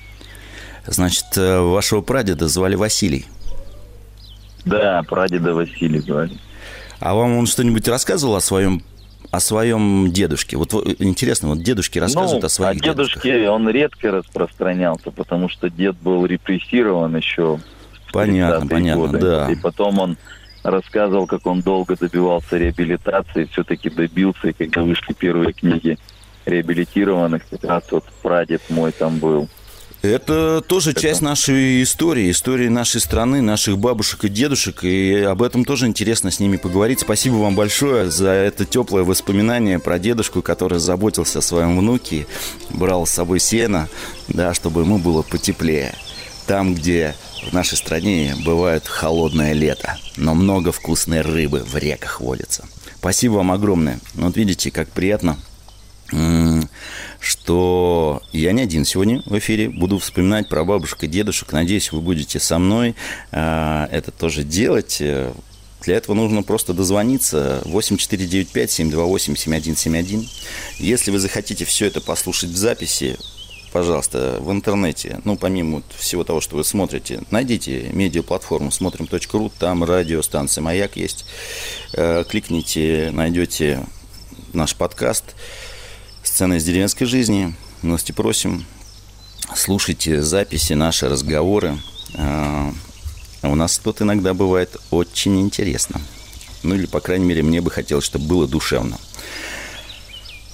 Значит, 0.86 1.24
э, 1.36 1.60
вашего 1.60 2.00
прадеда 2.02 2.48
звали 2.48 2.74
Василий. 2.74 3.26
Да, 4.64 5.02
прадеда 5.08 5.54
Василий 5.54 6.00
звали. 6.00 6.32
А 6.98 7.14
вам 7.14 7.36
он 7.36 7.46
что-нибудь 7.46 7.88
рассказывал 7.88 8.36
о 8.36 8.40
своем 8.40 8.82
о 9.30 9.40
своем 9.40 10.10
дедушке? 10.12 10.56
Вот 10.56 10.74
интересно, 10.98 11.50
вот 11.50 11.62
дедушки 11.62 11.98
рассказывают 11.98 12.42
ну, 12.42 12.46
о 12.46 12.50
своих 12.50 12.80
о 12.82 12.84
дедушке 12.84 13.48
он 13.48 13.68
редко 13.68 14.10
распространялся, 14.10 15.10
потому 15.10 15.48
что 15.48 15.70
дед 15.70 15.96
был 15.96 16.26
репрессирован 16.26 17.16
еще 17.16 17.60
Понятно, 18.12 18.64
30-е 18.64 18.68
понятно, 18.68 19.06
годы. 19.06 19.18
да. 19.18 19.50
И 19.50 19.56
потом 19.56 19.98
он 20.00 20.16
рассказывал, 20.62 21.26
как 21.26 21.46
он 21.46 21.60
долго 21.60 21.96
добивался 21.96 22.56
реабилитации, 22.56 23.48
все-таки 23.52 23.88
добился, 23.88 24.48
и 24.48 24.52
когда 24.52 24.82
вышли 24.82 25.12
первые 25.12 25.52
книги 25.52 25.98
реабилитированных, 26.44 27.48
как 27.48 27.64
раз 27.64 27.84
вот 27.90 28.04
прадед 28.22 28.62
мой 28.68 28.92
там 28.92 29.18
был. 29.18 29.48
Это 30.02 30.62
тоже 30.62 30.94
часть 30.94 31.20
нашей 31.20 31.82
истории, 31.82 32.30
истории 32.30 32.68
нашей 32.68 33.02
страны, 33.02 33.42
наших 33.42 33.78
бабушек 33.78 34.24
и 34.24 34.28
дедушек, 34.30 34.82
и 34.82 35.16
об 35.16 35.42
этом 35.42 35.66
тоже 35.66 35.86
интересно 35.86 36.30
с 36.30 36.40
ними 36.40 36.56
поговорить. 36.56 37.00
Спасибо 37.00 37.34
вам 37.34 37.54
большое 37.54 38.10
за 38.10 38.30
это 38.30 38.64
теплое 38.64 39.04
воспоминание 39.04 39.78
про 39.78 39.98
дедушку, 39.98 40.40
который 40.40 40.78
заботился 40.78 41.40
о 41.40 41.42
своем 41.42 41.78
внуке, 41.78 42.26
брал 42.70 43.06
с 43.06 43.10
собой 43.10 43.40
сено, 43.40 43.90
да, 44.28 44.54
чтобы 44.54 44.80
ему 44.80 44.96
было 44.96 45.20
потеплее. 45.20 45.94
Там, 46.46 46.74
где 46.74 47.14
в 47.50 47.52
нашей 47.52 47.76
стране 47.76 48.34
бывает 48.42 48.86
холодное 48.86 49.52
лето, 49.52 49.98
но 50.16 50.34
много 50.34 50.72
вкусной 50.72 51.20
рыбы 51.20 51.62
в 51.62 51.76
реках 51.76 52.22
водится. 52.22 52.66
Спасибо 52.96 53.34
вам 53.34 53.52
огромное. 53.52 54.00
Ну, 54.14 54.26
Вот 54.26 54.36
видите, 54.38 54.70
как 54.70 54.88
приятно 54.88 55.36
что 57.20 58.22
я 58.32 58.50
не 58.52 58.62
один 58.62 58.84
сегодня 58.84 59.22
в 59.26 59.38
эфире. 59.38 59.68
Буду 59.68 59.98
вспоминать 59.98 60.48
про 60.48 60.64
бабушек 60.64 61.04
и 61.04 61.06
дедушек. 61.06 61.52
Надеюсь, 61.52 61.92
вы 61.92 62.00
будете 62.00 62.40
со 62.40 62.58
мной 62.58 62.96
а, 63.30 63.86
это 63.92 64.10
тоже 64.10 64.42
делать. 64.42 64.96
Э, 65.00 65.32
Для 65.82 65.96
этого 65.96 66.14
нужно 66.14 66.42
просто 66.42 66.74
дозвониться 66.74 67.62
8495-728-7171. 67.66 70.26
Если 70.78 71.10
вы 71.10 71.18
захотите 71.18 71.64
все 71.64 71.86
это 71.86 72.00
послушать 72.00 72.50
в 72.50 72.56
записи, 72.56 73.16
пожалуйста, 73.72 74.38
в 74.40 74.50
интернете, 74.50 75.20
ну, 75.24 75.36
помимо 75.36 75.82
всего 75.96 76.24
того, 76.24 76.40
что 76.40 76.56
вы 76.56 76.64
смотрите, 76.64 77.22
найдите 77.30 77.90
медиаплатформу 77.92 78.70
смотрим.ру, 78.70 79.52
там 79.58 79.84
радиостанция 79.84 80.62
«Маяк» 80.62 80.96
есть. 80.96 81.24
Э, 81.94 82.24
Кликните, 82.28 83.10
найдете 83.12 83.84
наш 84.52 84.74
подкаст 84.74 85.36
«Сцены 86.32 86.58
из 86.58 86.64
деревенской 86.64 87.08
жизни». 87.08 87.54
Милости 87.82 88.12
просим. 88.12 88.64
Слушайте 89.56 90.22
записи, 90.22 90.74
наши 90.74 91.08
разговоры. 91.08 91.76
А, 92.14 92.72
У 93.42 93.54
нас 93.56 93.78
тут 93.78 94.00
иногда 94.00 94.32
бывает 94.32 94.76
очень 94.92 95.40
интересно. 95.40 96.00
Ну 96.62 96.76
или, 96.76 96.86
по 96.86 97.00
крайней 97.00 97.24
мере, 97.24 97.42
мне 97.42 97.60
бы 97.60 97.72
хотелось, 97.72 98.04
чтобы 98.04 98.26
было 98.26 98.46
душевно. 98.46 98.96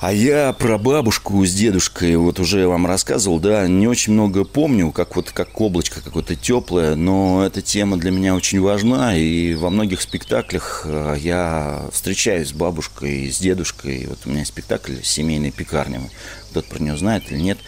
А 0.06 0.12
я 0.12 0.52
про 0.52 0.78
бабушку 0.78 1.44
с 1.44 1.52
дедушкой 1.52 2.14
вот 2.14 2.38
уже 2.38 2.68
вам 2.68 2.86
рассказывал, 2.86 3.40
да, 3.40 3.66
не 3.66 3.88
очень 3.88 4.12
много 4.12 4.44
помню, 4.44 4.92
как 4.92 5.16
вот 5.16 5.32
как 5.32 5.60
облачко 5.60 6.00
какое-то 6.00 6.36
теплое, 6.36 6.94
но 6.94 7.44
эта 7.44 7.60
тема 7.60 7.96
для 7.96 8.12
меня 8.12 8.36
очень 8.36 8.60
важна, 8.60 9.16
и 9.16 9.54
во 9.54 9.68
многих 9.68 10.00
спектаклях 10.00 10.82
э, 10.84 11.16
я 11.18 11.88
встречаюсь 11.90 12.50
с 12.50 12.52
бабушкой, 12.52 13.32
с 13.32 13.40
дедушкой. 13.40 14.06
Вот 14.06 14.20
у 14.26 14.30
меня 14.30 14.44
спектакль 14.44 14.94
«Семейная 15.02 15.50
пекарня», 15.50 16.00
кто-то 16.50 16.68
про 16.68 16.78
нее 16.78 16.96
знает 16.96 17.32
или 17.32 17.40
нет. 17.40 17.58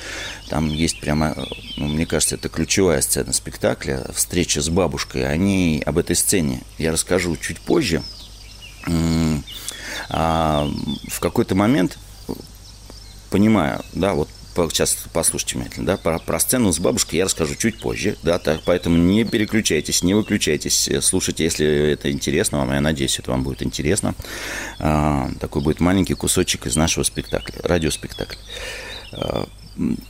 Там 0.49 0.69
есть 0.69 1.01
прямо, 1.01 1.35
ну, 1.77 1.89
мне 1.89 2.07
кажется, 2.07 2.37
это 2.37 2.49
ключевая 2.49 3.01
сцена 3.01 3.33
спектакля, 3.33 4.07
встреча 4.15 4.63
с 4.63 4.69
бабушкой. 4.69 5.29
О 5.29 5.37
ней, 5.37 5.81
об 5.81 5.99
этой 5.99 6.15
сцене 6.15 6.61
я 6.79 6.93
расскажу 6.93 7.37
чуть 7.37 7.59
позже. 7.59 8.01
А 10.09 10.71
в 11.09 11.19
какой-то 11.19 11.57
момент 11.57 11.99
понимаю, 13.31 13.83
да, 13.93 14.15
вот 14.15 14.29
сейчас 14.73 14.97
послушайте 15.13 15.57
внимательно, 15.57 15.87
да, 15.87 15.97
про, 15.97 16.19
про 16.19 16.41
сцену 16.41 16.73
с 16.73 16.81
бабушкой 16.81 17.19
я 17.19 17.27
расскажу 17.27 17.55
чуть 17.55 17.79
позже, 17.79 18.17
да, 18.23 18.39
так, 18.39 18.63
поэтому 18.65 18.97
не 18.97 19.25
переключайтесь, 19.25 20.03
не 20.03 20.15
выключайтесь, 20.15 20.89
э, 20.89 21.01
слушайте, 21.01 21.45
если 21.45 21.93
это 21.93 22.11
интересно 22.11 22.59
вам, 22.59 22.73
я 22.73 22.81
надеюсь, 22.81 23.19
это 23.19 23.31
вам 23.31 23.45
будет 23.45 23.63
интересно. 23.63 24.15
А, 24.81 25.31
такой 25.41 25.63
будет 25.63 25.81
маленький 25.81 26.15
кусочек 26.15 26.67
из 26.67 26.75
нашего 26.75 27.05
спектакля, 27.05 27.61
радиоспектакля. 27.63 28.39
А, 29.13 29.47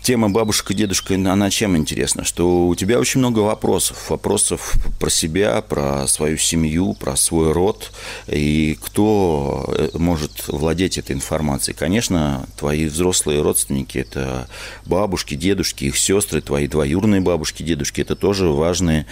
Тема 0.03 0.31
бабушка 0.31 0.73
дедушка, 0.73 1.15
она 1.15 1.51
чем 1.51 1.77
интересна? 1.77 2.25
Что 2.25 2.69
у 2.69 2.75
тебя 2.75 2.99
очень 2.99 3.19
много 3.19 3.41
вопросов. 3.41 4.09
Вопросов 4.09 4.75
про 4.99 5.11
себя, 5.11 5.61
про 5.61 6.07
свою 6.07 6.39
семью, 6.39 6.95
про 6.95 7.17
свой 7.17 7.53
род. 7.53 7.93
И 8.29 8.79
кто 8.83 9.67
э, 9.69 9.91
может 9.99 10.49
владеть 10.49 10.97
этой 10.97 11.13
информацией? 11.13 11.77
Конечно, 11.77 12.47
твои 12.57 12.87
взрослые 12.87 13.43
родственники– 13.43 13.99
это 13.99 14.49
бабушки, 14.87 15.35
дедушки, 15.35 15.85
их 15.85 15.99
сестры, 15.99 16.41
твои 16.41 16.67
двоюродные 16.67 17.21
бабушки, 17.21 17.63
дедушки– 17.63 18.01
это 18.03 18.17
тоже 18.17 18.47
важные 18.49 19.05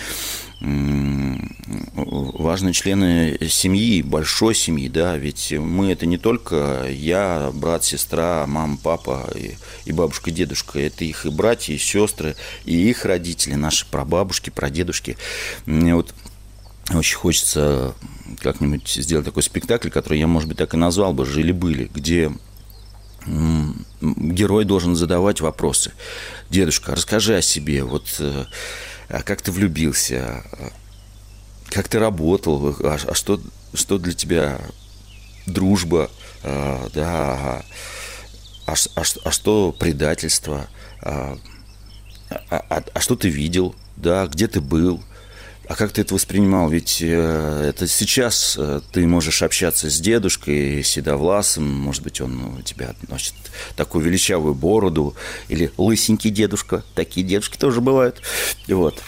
важные 2.07 2.73
члены 2.73 3.39
семьи, 3.49 4.03
большой 4.03 4.55
семьи, 4.55 4.89
да, 4.89 5.17
ведь 5.17 5.53
мы 5.53 5.91
это 5.93 6.07
не 6.07 6.19
только 6.19 6.87
я, 6.89 7.51
брат, 7.53 7.85
сестра, 7.85 8.45
мама, 8.47 8.79
папа 8.83 9.29
и, 9.35 9.57
и 9.85 9.93
бабушка, 9.93 10.31
дедушка, 10.31 10.79
это 10.79 11.05
их 11.05 11.27
и 11.27 11.31
братья, 11.31 11.75
и 11.75 11.79
сестры, 11.79 12.37
и 12.65 12.89
их 12.89 13.05
родители, 13.05 13.55
наши 13.55 13.87
прабабушки, 13.87 14.51
прадедушки. 14.51 15.17
Мне 15.67 15.95
вот 15.95 16.15
очень 16.95 17.17
хочется 17.17 17.95
как-нибудь 18.41 18.89
сделать 18.89 19.27
такой 19.27 19.43
спектакль, 19.43 19.91
который 19.91 20.19
я, 20.19 20.27
может 20.27 20.49
быть, 20.49 20.59
так 20.59 20.75
и 20.75 20.77
назвал 20.77 21.13
бы 21.13 21.27
«Жили-были», 21.27 21.91
где 21.93 22.33
герой 24.01 24.65
должен 24.65 24.95
задавать 24.95 25.41
вопросы. 25.41 25.93
Дедушка, 26.49 26.95
расскажи 26.95 27.37
о 27.37 27.43
себе, 27.43 27.83
вот 27.83 28.05
э, 28.21 28.45
а 29.09 29.23
как 29.23 29.43
ты 29.43 29.51
влюбился, 29.51 30.45
как 31.71 31.89
ты 31.89 31.99
работал, 31.99 32.77
а, 32.81 32.99
а 33.07 33.15
что, 33.15 33.41
что 33.75 33.99
для 33.99 34.13
тебя 34.13 34.61
дружба, 35.47 36.11
а, 36.43 36.89
да, 36.95 37.65
а, 38.67 38.75
а 38.97 39.03
а 39.25 39.31
что 39.31 39.73
предательство, 39.73 40.67
а, 41.01 41.39
а- 42.51 42.65
а- 42.69 42.85
а 42.93 43.01
что 43.01 43.17
ты 43.17 43.29
видел, 43.29 43.75
да, 43.97 44.27
где 44.27 44.49
ты 44.49 44.61
был, 44.61 45.01
а 45.69 45.75
как 45.75 45.91
ты 45.93 46.03
это 46.03 46.15
воспринимал? 46.15 46.69
Ведь 46.69 46.99
э, 47.01 47.69
это 47.69 47.89
сейчас 47.89 48.57
э, 48.57 48.81
ты 48.93 49.05
можешь 49.07 49.43
общаться 49.43 49.91
с 49.91 49.99
дедушкой 49.99 50.85
Седовласом, 50.85 51.69
может 51.69 52.03
быть, 52.03 52.21
он 52.21 52.59
у 52.59 52.63
тебя 52.63 52.95
носит 53.09 53.35
такую 53.75 54.05
величавую 54.05 54.55
бороду, 54.55 55.17
или 55.49 55.73
лысенький 55.77 56.31
дедушка, 56.31 56.85
такие 56.95 57.27
дедушки 57.27 57.59
тоже 57.59 57.81
бывают. 57.81 58.21
Вот. 58.69 59.03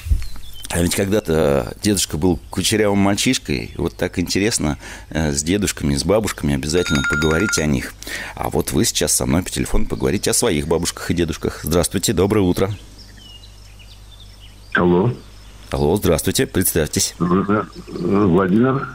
А 0.71 0.83
ведь 0.83 0.95
когда-то 0.95 1.75
дедушка 1.83 2.19
был 2.19 2.39
кучерявым 2.51 2.99
мальчишкой. 2.99 3.73
Вот 3.79 3.97
так 3.97 4.19
интересно 4.19 4.77
э, 5.09 5.33
с 5.33 5.43
дедушками, 5.43 5.95
с 5.95 6.05
бабушками 6.05 6.55
обязательно 6.55 7.03
поговорить 7.09 7.59
о 7.59 7.67
них. 7.67 7.95
А 8.35 8.51
вот 8.51 8.73
вы 8.73 8.85
сейчас 8.85 9.15
со 9.15 9.25
мной 9.25 9.43
по 9.43 9.51
телефону 9.51 9.87
поговорите 9.87 10.31
о 10.31 10.35
своих 10.35 10.69
бабушках 10.69 11.11
и 11.11 11.15
дедушках. 11.15 11.61
Здравствуйте, 11.63 12.13
доброе 12.13 12.43
утро. 12.43 12.71
Алло. 14.75 15.13
Алло, 15.71 15.97
здравствуйте, 15.97 16.47
представьтесь. 16.47 17.15
Владимир, 17.19 18.89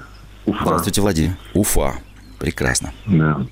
Уфа. 0.46 0.64
Здравствуйте, 0.64 1.02
Владимир. 1.02 1.38
Уфа. 1.54 1.94
Прекрасно. 2.40 2.94
Да. 3.06 3.46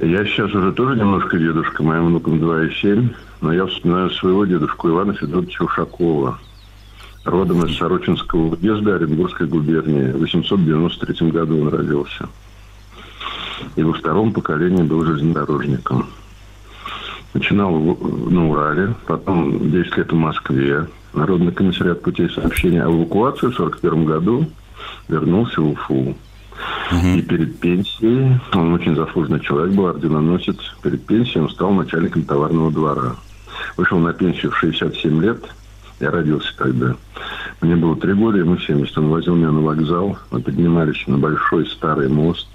Я 0.00 0.24
сейчас 0.24 0.52
уже 0.54 0.72
тоже 0.72 0.98
немножко 0.98 1.38
дедушка, 1.38 1.82
моим 1.82 2.06
внукам 2.06 2.34
2,7, 2.34 3.14
но 3.40 3.52
я 3.52 3.66
вспоминаю 3.66 4.10
своего 4.10 4.44
дедушку 4.44 4.88
Ивана 4.88 5.14
Федоровича 5.14 5.64
Ушакова, 5.64 6.38
родом 7.26 7.64
из 7.64 7.76
Сорочинского 7.76 8.54
уезда 8.54 8.96
Оренбургской 8.96 9.46
губернии. 9.46 10.12
В 10.12 10.18
893 10.18 11.30
году 11.30 11.60
он 11.60 11.68
родился. 11.68 12.28
И 13.74 13.82
во 13.82 13.92
втором 13.92 14.32
поколении 14.32 14.82
был 14.82 15.04
железнодорожником. 15.04 16.06
Начинал 17.34 17.72
на 17.72 18.48
Урале, 18.48 18.94
потом 19.06 19.70
10 19.70 19.96
лет 19.96 20.12
в 20.12 20.16
Москве, 20.16 20.86
Народный 21.16 21.50
комиссариат 21.50 22.02
путей 22.02 22.28
сообщения 22.28 22.84
о 22.84 22.90
эвакуации 22.90 23.46
в 23.46 23.58
1941 23.58 24.04
году 24.04 24.46
вернулся 25.08 25.62
в 25.62 25.70
Уфу. 25.70 26.14
Угу. 26.92 27.06
И 27.16 27.22
перед 27.22 27.58
пенсией, 27.58 28.38
он 28.52 28.74
очень 28.74 28.94
заслуженный 28.94 29.40
человек 29.40 29.74
был, 29.74 29.86
орденоносец, 29.86 30.58
перед 30.82 31.06
пенсией 31.06 31.40
он 31.40 31.50
стал 31.50 31.72
начальником 31.72 32.24
товарного 32.24 32.70
двора. 32.70 33.16
Вышел 33.78 33.98
на 33.98 34.12
пенсию 34.12 34.52
в 34.52 34.58
67 34.58 35.22
лет, 35.22 35.42
я 36.00 36.10
родился 36.10 36.52
тогда. 36.56 36.96
Мне 37.60 37.76
было 37.76 37.96
три 37.96 38.12
года, 38.12 38.38
ему 38.38 38.58
70. 38.58 38.98
Он 38.98 39.08
возил 39.08 39.34
меня 39.34 39.50
на 39.50 39.60
вокзал, 39.60 40.18
мы 40.30 40.40
поднимались 40.40 41.06
на 41.06 41.18
большой 41.18 41.66
старый 41.68 42.08
мост, 42.08 42.48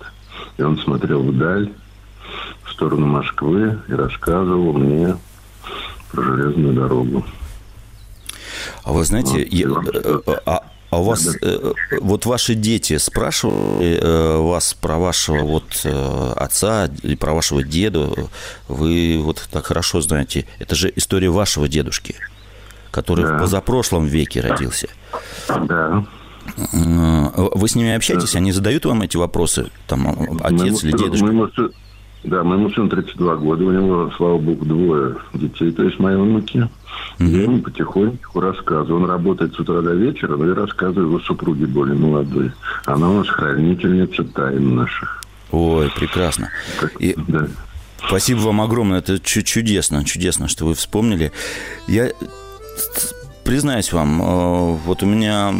и 0.57 0.63
он 0.63 0.77
смотрел 0.77 1.23
вдаль, 1.23 1.71
в 2.63 2.71
сторону 2.71 3.07
Москвы, 3.07 3.79
и 3.87 3.93
рассказывал 3.93 4.73
мне 4.73 5.17
про 6.11 6.21
железную 6.23 6.73
дорогу. 6.73 7.25
А 8.83 8.93
вы 8.93 9.03
знаете, 9.03 9.31
вот, 9.67 9.93
я, 9.93 10.01
э, 10.01 10.21
а, 10.45 10.63
а 10.91 10.99
у 10.99 11.03
вас, 11.03 11.25
э, 11.41 11.73
вот 12.01 12.25
ваши 12.25 12.53
дети 12.53 12.97
спрашивали 12.97 13.97
э, 13.97 14.37
вас 14.37 14.73
про 14.73 14.97
вашего 14.97 15.43
вот 15.43 15.63
э, 15.85 16.33
отца 16.35 16.89
и 17.01 17.15
про 17.15 17.33
вашего 17.33 17.63
деда? 17.63 18.09
Вы 18.67 19.19
вот 19.21 19.47
так 19.49 19.67
хорошо 19.67 20.01
знаете. 20.01 20.45
Это 20.59 20.75
же 20.75 20.91
история 20.95 21.29
вашего 21.29 21.69
дедушки, 21.69 22.15
который 22.91 23.25
да. 23.25 23.37
в 23.37 23.41
позапрошлом 23.41 24.05
веке 24.05 24.41
родился. 24.41 24.89
Да. 25.47 26.05
Вы 26.73 27.67
с 27.67 27.75
ними 27.75 27.93
общаетесь? 27.93 28.33
Да. 28.33 28.39
Они 28.39 28.51
задают 28.51 28.85
вам 28.85 29.01
эти 29.01 29.17
вопросы? 29.17 29.69
Там 29.87 30.07
отец 30.41 30.59
моему, 30.59 30.77
или 30.79 30.91
дедушка? 30.91 31.25
Моему, 31.25 31.49
да, 32.23 32.43
моему 32.43 32.69
сыну 32.69 32.89
32 32.89 33.35
года, 33.37 33.63
у 33.63 33.71
него, 33.71 34.11
слава 34.15 34.37
богу, 34.37 34.65
двое 34.65 35.15
детей, 35.33 35.71
то 35.71 35.83
есть 35.83 35.97
мои 35.99 36.15
внуки. 36.15 36.69
Mm-hmm. 37.17 37.27
Я 37.27 37.43
ему 37.43 37.61
потихоньку 37.61 38.39
рассказываю. 38.39 39.03
Он 39.03 39.09
работает 39.09 39.53
с 39.55 39.59
утра 39.59 39.81
до 39.81 39.93
вечера, 39.93 40.35
но 40.35 40.47
я 40.47 40.53
рассказываю 40.53 41.07
его 41.07 41.19
супруге 41.19 41.65
более 41.65 41.95
молодой. 41.95 42.51
Она 42.85 43.09
у 43.09 43.17
нас 43.19 43.27
хранительница 43.27 44.23
тайн 44.23 44.75
наших. 44.75 45.23
Ой, 45.51 45.91
прекрасно. 45.95 46.49
Так, 46.79 46.93
И... 46.99 47.15
да. 47.27 47.47
Спасибо 48.07 48.39
вам 48.39 48.61
огромное. 48.61 48.99
Это 48.99 49.19
чудесно, 49.19 50.03
чудесно, 50.03 50.47
что 50.47 50.65
вы 50.65 50.73
вспомнили. 50.73 51.31
Я 51.87 52.11
признаюсь 53.43 53.91
вам, 53.93 54.21
э, 54.21 54.77
вот 54.85 55.03
у 55.03 55.05
меня 55.05 55.53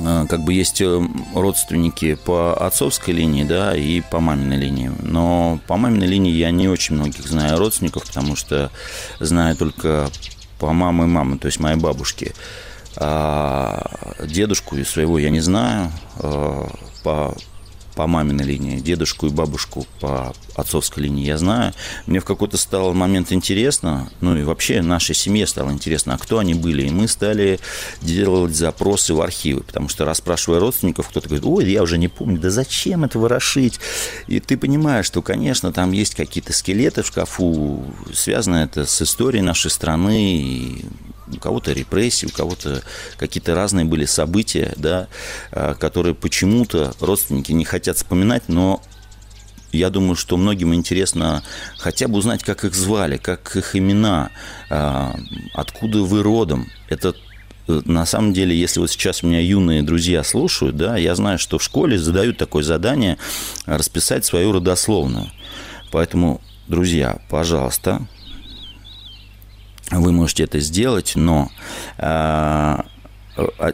Э, 0.00 0.26
как 0.28 0.40
бы 0.40 0.54
есть 0.54 0.80
э, 0.80 1.02
родственники 1.34 2.14
по 2.14 2.54
отцовской 2.54 3.10
линии, 3.10 3.44
да, 3.44 3.76
и 3.76 4.00
по 4.00 4.20
маминой 4.20 4.56
линии. 4.56 4.90
Но 5.00 5.60
по 5.66 5.76
маминой 5.76 6.06
линии 6.06 6.32
я 6.32 6.50
не 6.50 6.68
очень 6.68 6.96
многих 6.96 7.26
знаю 7.26 7.58
родственников, 7.58 8.06
потому 8.06 8.36
что 8.36 8.70
знаю 9.20 9.56
только 9.56 10.08
по 10.58 10.72
мамы 10.72 11.04
и 11.04 11.08
мамы, 11.08 11.38
то 11.38 11.46
есть 11.46 11.60
моей 11.60 11.76
бабушки. 11.76 12.34
А 12.96 14.16
дедушку 14.24 14.76
и 14.76 14.84
своего 14.84 15.18
я 15.18 15.30
не 15.30 15.40
знаю. 15.40 15.90
По 17.02 17.34
по 17.94 18.06
маминой 18.06 18.44
линии, 18.44 18.80
дедушку 18.80 19.26
и 19.26 19.30
бабушку 19.30 19.86
по 20.00 20.34
отцовской 20.54 21.04
линии 21.04 21.26
я 21.26 21.38
знаю. 21.38 21.72
Мне 22.06 22.20
в 22.20 22.24
какой-то 22.24 22.56
стал 22.56 22.94
момент 22.94 23.32
интересно, 23.32 24.10
ну 24.20 24.36
и 24.36 24.42
вообще 24.42 24.82
нашей 24.82 25.14
семье 25.14 25.46
стало 25.46 25.70
интересно, 25.70 26.14
а 26.14 26.18
кто 26.18 26.38
они 26.38 26.54
были. 26.54 26.86
И 26.86 26.90
мы 26.90 27.08
стали 27.08 27.60
делать 28.00 28.54
запросы 28.54 29.14
в 29.14 29.20
архивы, 29.20 29.62
потому 29.62 29.88
что 29.88 30.04
расспрашивая 30.04 30.60
родственников, 30.60 31.08
кто-то 31.08 31.28
говорит, 31.28 31.46
ой, 31.46 31.70
я 31.70 31.82
уже 31.82 31.98
не 31.98 32.08
помню, 32.08 32.38
да 32.38 32.50
зачем 32.50 33.04
это 33.04 33.18
ворошить? 33.18 33.78
И 34.26 34.40
ты 34.40 34.56
понимаешь, 34.56 35.06
что, 35.06 35.22
конечно, 35.22 35.72
там 35.72 35.92
есть 35.92 36.14
какие-то 36.14 36.52
скелеты 36.52 37.02
в 37.02 37.06
шкафу, 37.06 37.84
связано 38.12 38.56
это 38.56 38.86
с 38.86 39.02
историей 39.02 39.42
нашей 39.42 39.70
страны, 39.70 40.36
и 40.40 40.84
у 41.32 41.38
кого-то 41.38 41.72
репрессии, 41.72 42.26
у 42.26 42.30
кого-то 42.30 42.82
какие-то 43.16 43.54
разные 43.54 43.84
были 43.84 44.04
события, 44.04 44.72
да, 44.76 45.08
а, 45.50 45.74
которые 45.74 46.14
почему-то 46.14 46.94
родственники 47.00 47.52
не 47.52 47.64
хотят 47.64 47.96
вспоминать, 47.96 48.44
но 48.48 48.82
я 49.72 49.88
думаю, 49.88 50.16
что 50.16 50.36
многим 50.36 50.74
интересно 50.74 51.42
хотя 51.78 52.06
бы 52.06 52.18
узнать, 52.18 52.44
как 52.44 52.64
их 52.64 52.74
звали, 52.74 53.16
как 53.16 53.56
их 53.56 53.74
имена, 53.74 54.30
а, 54.68 55.16
откуда 55.54 56.02
вы 56.02 56.22
родом. 56.22 56.68
Это 56.88 57.14
э, 57.68 57.80
на 57.86 58.04
самом 58.04 58.34
деле, 58.34 58.54
если 58.54 58.80
вот 58.80 58.90
сейчас 58.90 59.22
меня 59.22 59.40
юные 59.40 59.82
друзья 59.82 60.22
слушают, 60.24 60.76
да, 60.76 60.98
я 60.98 61.14
знаю, 61.14 61.38
что 61.38 61.58
в 61.58 61.62
школе 61.62 61.98
задают 61.98 62.36
такое 62.36 62.62
задание 62.62 63.16
расписать 63.64 64.26
свою 64.26 64.52
родословную. 64.52 65.30
Поэтому, 65.90 66.42
друзья, 66.68 67.20
пожалуйста, 67.30 68.06
вы 70.00 70.12
можете 70.12 70.44
это 70.44 70.60
сделать, 70.60 71.12
но 71.16 71.50
э, 71.98 72.76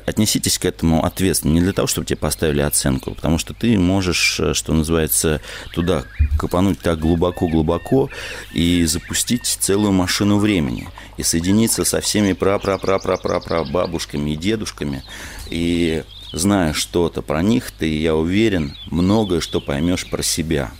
отнеситесь 0.06 0.58
к 0.58 0.64
этому 0.64 1.04
ответственно. 1.04 1.52
Не 1.52 1.60
для 1.60 1.72
того, 1.72 1.88
чтобы 1.88 2.06
тебе 2.06 2.16
поставили 2.16 2.60
оценку, 2.60 3.14
потому 3.14 3.38
что 3.38 3.54
ты 3.54 3.78
можешь, 3.78 4.40
что 4.52 4.72
называется, 4.72 5.40
туда 5.72 6.04
копануть 6.38 6.80
так 6.80 6.98
глубоко-глубоко 7.00 8.08
и 8.52 8.84
запустить 8.84 9.46
целую 9.46 9.92
машину 9.92 10.38
времени. 10.38 10.88
И 11.16 11.22
соединиться 11.22 11.84
со 11.84 12.00
всеми 12.00 12.32
пра-пра-пра-пра-пра-пра 12.32 13.64
бабушками 13.64 14.30
и 14.30 14.36
дедушками. 14.36 15.02
И 15.50 16.04
зная 16.32 16.72
что-то 16.72 17.22
про 17.22 17.42
них, 17.42 17.72
ты, 17.72 17.98
я 17.98 18.14
уверен, 18.14 18.76
многое 18.90 19.40
что 19.40 19.60
поймешь 19.60 20.06
про 20.06 20.22
себя. 20.22 20.70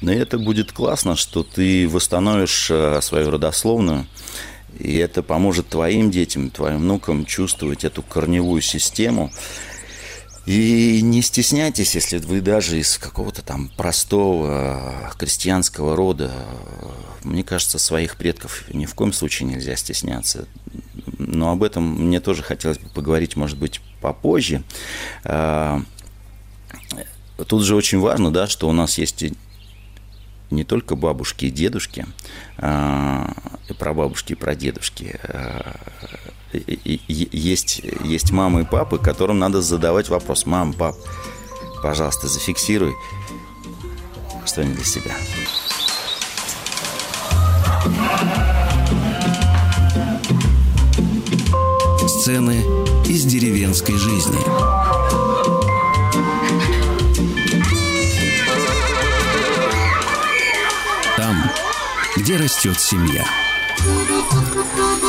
Но 0.00 0.12
это 0.12 0.38
будет 0.38 0.72
классно, 0.72 1.14
что 1.14 1.42
ты 1.42 1.88
восстановишь 1.88 2.70
э, 2.70 3.00
свою 3.02 3.30
родословную, 3.30 4.06
и 4.78 4.96
это 4.96 5.22
поможет 5.22 5.68
твоим 5.68 6.10
детям, 6.10 6.50
твоим 6.50 6.78
внукам 6.78 7.26
чувствовать 7.26 7.84
эту 7.84 8.02
корневую 8.02 8.62
систему. 8.62 9.30
И 10.46 11.00
не 11.02 11.20
стесняйтесь, 11.20 11.94
если 11.94 12.16
вы 12.16 12.40
даже 12.40 12.78
из 12.78 12.96
какого-то 12.96 13.42
там 13.42 13.68
простого 13.76 15.12
крестьянского 15.18 15.94
рода. 15.94 16.32
Мне 17.22 17.44
кажется, 17.44 17.78
своих 17.78 18.16
предков 18.16 18.64
ни 18.72 18.86
в 18.86 18.94
коем 18.94 19.12
случае 19.12 19.50
нельзя 19.50 19.76
стесняться. 19.76 20.48
Но 21.18 21.50
об 21.52 21.62
этом 21.62 21.84
мне 22.06 22.20
тоже 22.20 22.42
хотелось 22.42 22.78
бы 22.78 22.88
поговорить, 22.88 23.36
может 23.36 23.58
быть, 23.58 23.82
попозже. 24.00 24.62
Тут 27.46 27.62
же 27.62 27.76
очень 27.76 28.00
важно, 28.00 28.32
да, 28.32 28.46
что 28.48 28.68
у 28.68 28.72
нас 28.72 28.96
есть 28.96 29.24
не 30.50 30.64
только 30.64 30.96
бабушки 30.96 31.46
и 31.46 31.50
дедушки, 31.50 32.06
а, 32.58 33.32
и 33.68 33.72
прабабушки 33.72 34.32
и 34.32 34.36
прадедушки. 34.36 35.18
А, 35.24 35.76
есть, 36.52 37.82
есть 38.04 38.32
мамы 38.32 38.62
и 38.62 38.64
папы, 38.64 38.98
которым 38.98 39.38
надо 39.38 39.62
задавать 39.62 40.08
вопрос. 40.08 40.46
Мам, 40.46 40.72
пап, 40.72 40.96
пожалуйста, 41.82 42.26
зафиксируй 42.26 42.92
что-нибудь 44.44 44.76
для 44.76 44.84
себя. 44.84 45.14
Сцены 52.08 52.60
из 53.06 53.24
деревенской 53.24 53.96
жизни. 53.96 55.09
Где 62.30 62.38
растет 62.38 62.78
семья. 62.78 63.24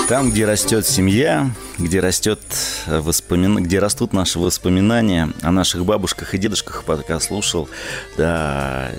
Там, 0.09 0.31
где 0.31 0.47
растет 0.47 0.87
семья, 0.87 1.51
где 1.77 1.99
растет 1.99 2.39
воспомин... 2.87 3.61
где 3.61 3.77
растут 3.77 4.11
наши 4.11 4.39
воспоминания 4.39 5.29
о 5.43 5.51
наших 5.51 5.85
бабушках 5.85 6.33
и 6.33 6.39
дедушках, 6.39 6.83
пока 6.83 7.19
слушал 7.19 7.69
да, 8.17 8.89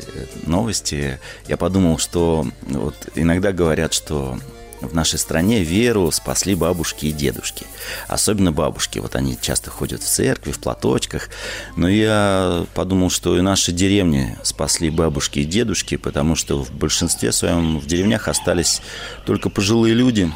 новости, 0.47 1.19
я 1.49 1.57
подумал, 1.57 1.99
что 1.99 2.47
вот 2.63 2.95
иногда 3.17 3.51
говорят, 3.51 3.93
что 3.93 4.39
в 4.83 4.95
нашей 4.95 5.19
стране 5.19 5.63
веру 5.63 6.11
спасли 6.11 6.55
бабушки 6.55 7.07
и 7.07 7.13
дедушки. 7.13 7.67
Особенно 8.09 8.53
бабушки. 8.53 8.99
Вот 8.99 9.17
они 9.17 9.39
часто 9.41 9.71
ходят 9.71 10.03
в 10.03 10.07
церкви, 10.07 10.53
в 10.53 10.59
платочках. 10.59 11.29
Но 11.77 11.89
я 11.89 12.67
подумал, 12.75 13.11
что 13.11 13.37
и 13.37 13.41
наши 13.41 13.73
деревни 13.73 14.37
спасли 14.43 14.91
бабушки 14.91 15.41
и 15.41 15.45
дедушки, 15.45 15.97
потому 15.97 16.37
что 16.37 16.63
в 16.63 16.73
большинстве 16.73 17.33
своем 17.33 17.79
в 17.79 17.87
деревнях 17.87 18.29
остались 18.29 18.83
только 19.25 19.49
пожилые 19.51 19.95
люди, 19.95 20.31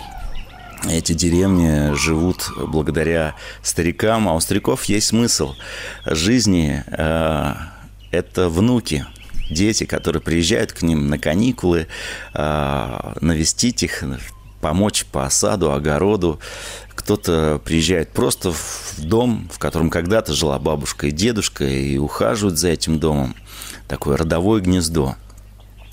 эти 0.89 1.15
деревни 1.15 1.95
живут 1.95 2.51
благодаря 2.57 3.35
старикам, 3.63 4.29
а 4.29 4.35
у 4.35 4.41
стариков 4.41 4.85
есть 4.85 5.09
смысл 5.09 5.55
жизни. 6.05 6.85
Э, 6.87 7.55
это 8.13 8.49
внуки, 8.49 9.05
дети, 9.51 9.85
которые 9.85 10.23
приезжают 10.23 10.73
к 10.73 10.83
ним 10.83 11.09
на 11.09 11.19
каникулы, 11.19 11.89
э, 12.35 13.13
навестить 13.21 13.83
их, 13.83 14.05
помочь 14.61 15.07
по 15.07 15.29
саду, 15.31 15.73
огороду. 15.73 16.41
Кто-то 16.95 17.61
приезжает 17.65 18.11
просто 18.11 18.53
в 18.53 18.95
дом, 18.99 19.49
в 19.53 19.59
котором 19.59 19.91
когда-то 19.91 20.33
жила 20.33 20.59
бабушка 20.59 21.09
и 21.09 21.13
дедушка, 21.13 21.65
и 21.65 21.99
ухаживают 21.99 22.59
за 22.59 22.69
этим 22.69 22.99
домом. 22.99 23.37
Такое 23.89 24.17
родовое 24.17 24.61
гнездо. 24.61 25.17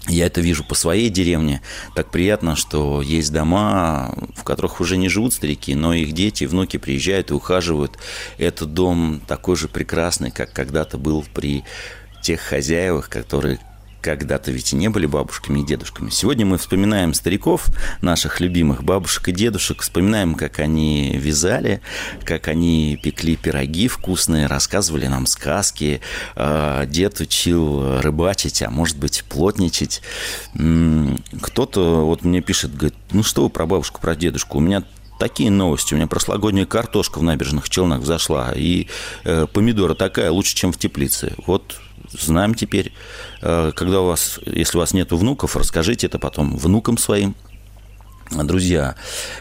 Я 0.07 0.25
это 0.25 0.41
вижу 0.41 0.65
по 0.65 0.75
своей 0.75 1.09
деревне. 1.09 1.61
Так 1.95 2.11
приятно, 2.11 2.57
что 2.57 3.01
есть 3.01 3.31
дома, 3.31 4.13
в 4.35 4.43
которых 4.43 4.81
уже 4.81 4.97
не 4.97 5.07
живут 5.07 5.33
старики, 5.33 5.75
но 5.75 5.93
их 5.93 6.11
дети, 6.11 6.43
внуки 6.43 6.77
приезжают 6.77 7.31
и 7.31 7.33
ухаживают. 7.33 7.97
Этот 8.37 8.73
дом 8.73 9.21
такой 9.27 9.55
же 9.55 9.69
прекрасный, 9.69 10.31
как 10.31 10.51
когда-то 10.51 10.97
был 10.97 11.25
при 11.33 11.63
тех 12.21 12.41
хозяевах, 12.41 13.07
которые 13.07 13.59
когда-то 14.03 14.51
ведь 14.51 14.73
не 14.73 14.89
были 14.89 15.05
бабушками 15.05 15.61
и 15.61 15.65
дедушками. 15.65 16.09
Сегодня 16.09 16.45
мы 16.45 16.57
вспоминаем 16.57 17.13
стариков, 17.13 17.67
наших 18.01 18.41
любимых 18.41 18.83
бабушек 18.83 19.29
и 19.29 19.31
дедушек, 19.31 19.81
вспоминаем, 19.81 20.35
как 20.35 20.59
они 20.59 21.17
вязали, 21.17 21.81
как 22.25 22.49
они 22.49 22.99
пекли 23.01 23.37
пироги 23.37 23.87
вкусные, 23.87 24.47
рассказывали 24.47 25.07
нам 25.07 25.25
сказки. 25.25 26.01
А, 26.35 26.85
дед 26.85 27.21
учил 27.21 28.01
рыбачить, 28.01 28.61
а 28.61 28.69
может 28.69 28.97
быть 28.97 29.23
плотничать. 29.29 30.01
Кто-то 30.53 32.05
вот 32.05 32.23
мне 32.23 32.41
пишет, 32.41 32.75
говорит, 32.75 32.97
ну 33.11 33.23
что 33.23 33.43
вы 33.43 33.49
про 33.49 33.65
бабушку, 33.65 34.01
про 34.01 34.15
дедушку? 34.15 34.57
У 34.57 34.61
меня 34.61 34.83
такие 35.17 35.49
новости. 35.49 35.93
У 35.93 35.97
меня 35.97 36.07
прошлогодняя 36.07 36.65
картошка 36.65 37.19
в 37.19 37.23
набережных 37.23 37.69
Челнах 37.69 38.01
взошла, 38.01 38.51
и 38.53 38.87
э, 39.23 39.47
помидора 39.51 39.93
такая 39.93 40.31
лучше, 40.31 40.55
чем 40.55 40.73
в 40.73 40.77
теплице. 40.77 41.33
Вот 41.47 41.79
знаем 42.19 42.53
теперь. 42.53 42.91
Э, 43.41 43.71
когда 43.75 44.01
у 44.01 44.07
вас, 44.07 44.39
если 44.45 44.77
у 44.77 44.79
вас 44.81 44.93
нет 44.93 45.11
внуков, 45.11 45.55
расскажите 45.55 46.07
это 46.07 46.19
потом 46.19 46.57
внукам 46.57 46.97
своим. 46.97 47.35
Друзья, 48.41 48.95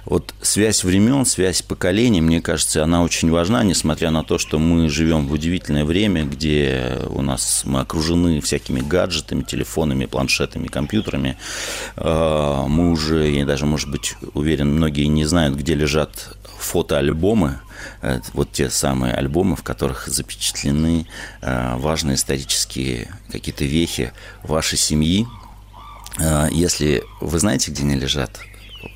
вот 0.04 0.34
связь 0.42 0.84
времен, 0.84 1.24
связь 1.24 1.62
поколений, 1.62 2.20
мне 2.20 2.42
кажется, 2.42 2.84
она 2.84 3.02
очень 3.02 3.30
важна, 3.30 3.62
несмотря 3.64 4.10
на 4.10 4.22
то, 4.22 4.36
что 4.36 4.58
мы 4.58 4.88
живем 4.90 5.26
в 5.28 5.32
удивительное 5.32 5.84
время, 5.84 6.24
где 6.24 6.98
у 7.08 7.22
нас 7.22 7.62
мы 7.64 7.80
окружены 7.80 8.40
всякими 8.42 8.80
гаджетами, 8.80 9.42
телефонами, 9.42 10.04
планшетами, 10.04 10.68
компьютерами. 10.68 11.38
Э, 11.96 12.64
мы 12.68 12.90
уже, 12.90 13.30
я 13.30 13.46
даже, 13.46 13.64
может 13.64 13.90
быть, 13.90 14.14
уверен, 14.34 14.74
многие 14.74 15.06
не 15.06 15.24
знают, 15.24 15.56
где 15.56 15.74
лежат 15.74 16.36
фотоальбомы, 16.58 17.60
э, 18.02 18.20
вот 18.34 18.52
те 18.52 18.68
самые 18.68 19.14
альбомы, 19.14 19.56
в 19.56 19.62
которых 19.62 20.06
запечатлены 20.06 21.06
э, 21.40 21.76
важные 21.76 22.16
исторические 22.16 23.08
какие-то 23.30 23.64
вехи 23.64 24.12
вашей 24.42 24.76
семьи. 24.76 25.26
Э, 26.20 26.48
если 26.50 27.04
вы 27.20 27.38
знаете, 27.38 27.70
где 27.70 27.82
они 27.82 27.96
лежат, 27.96 28.40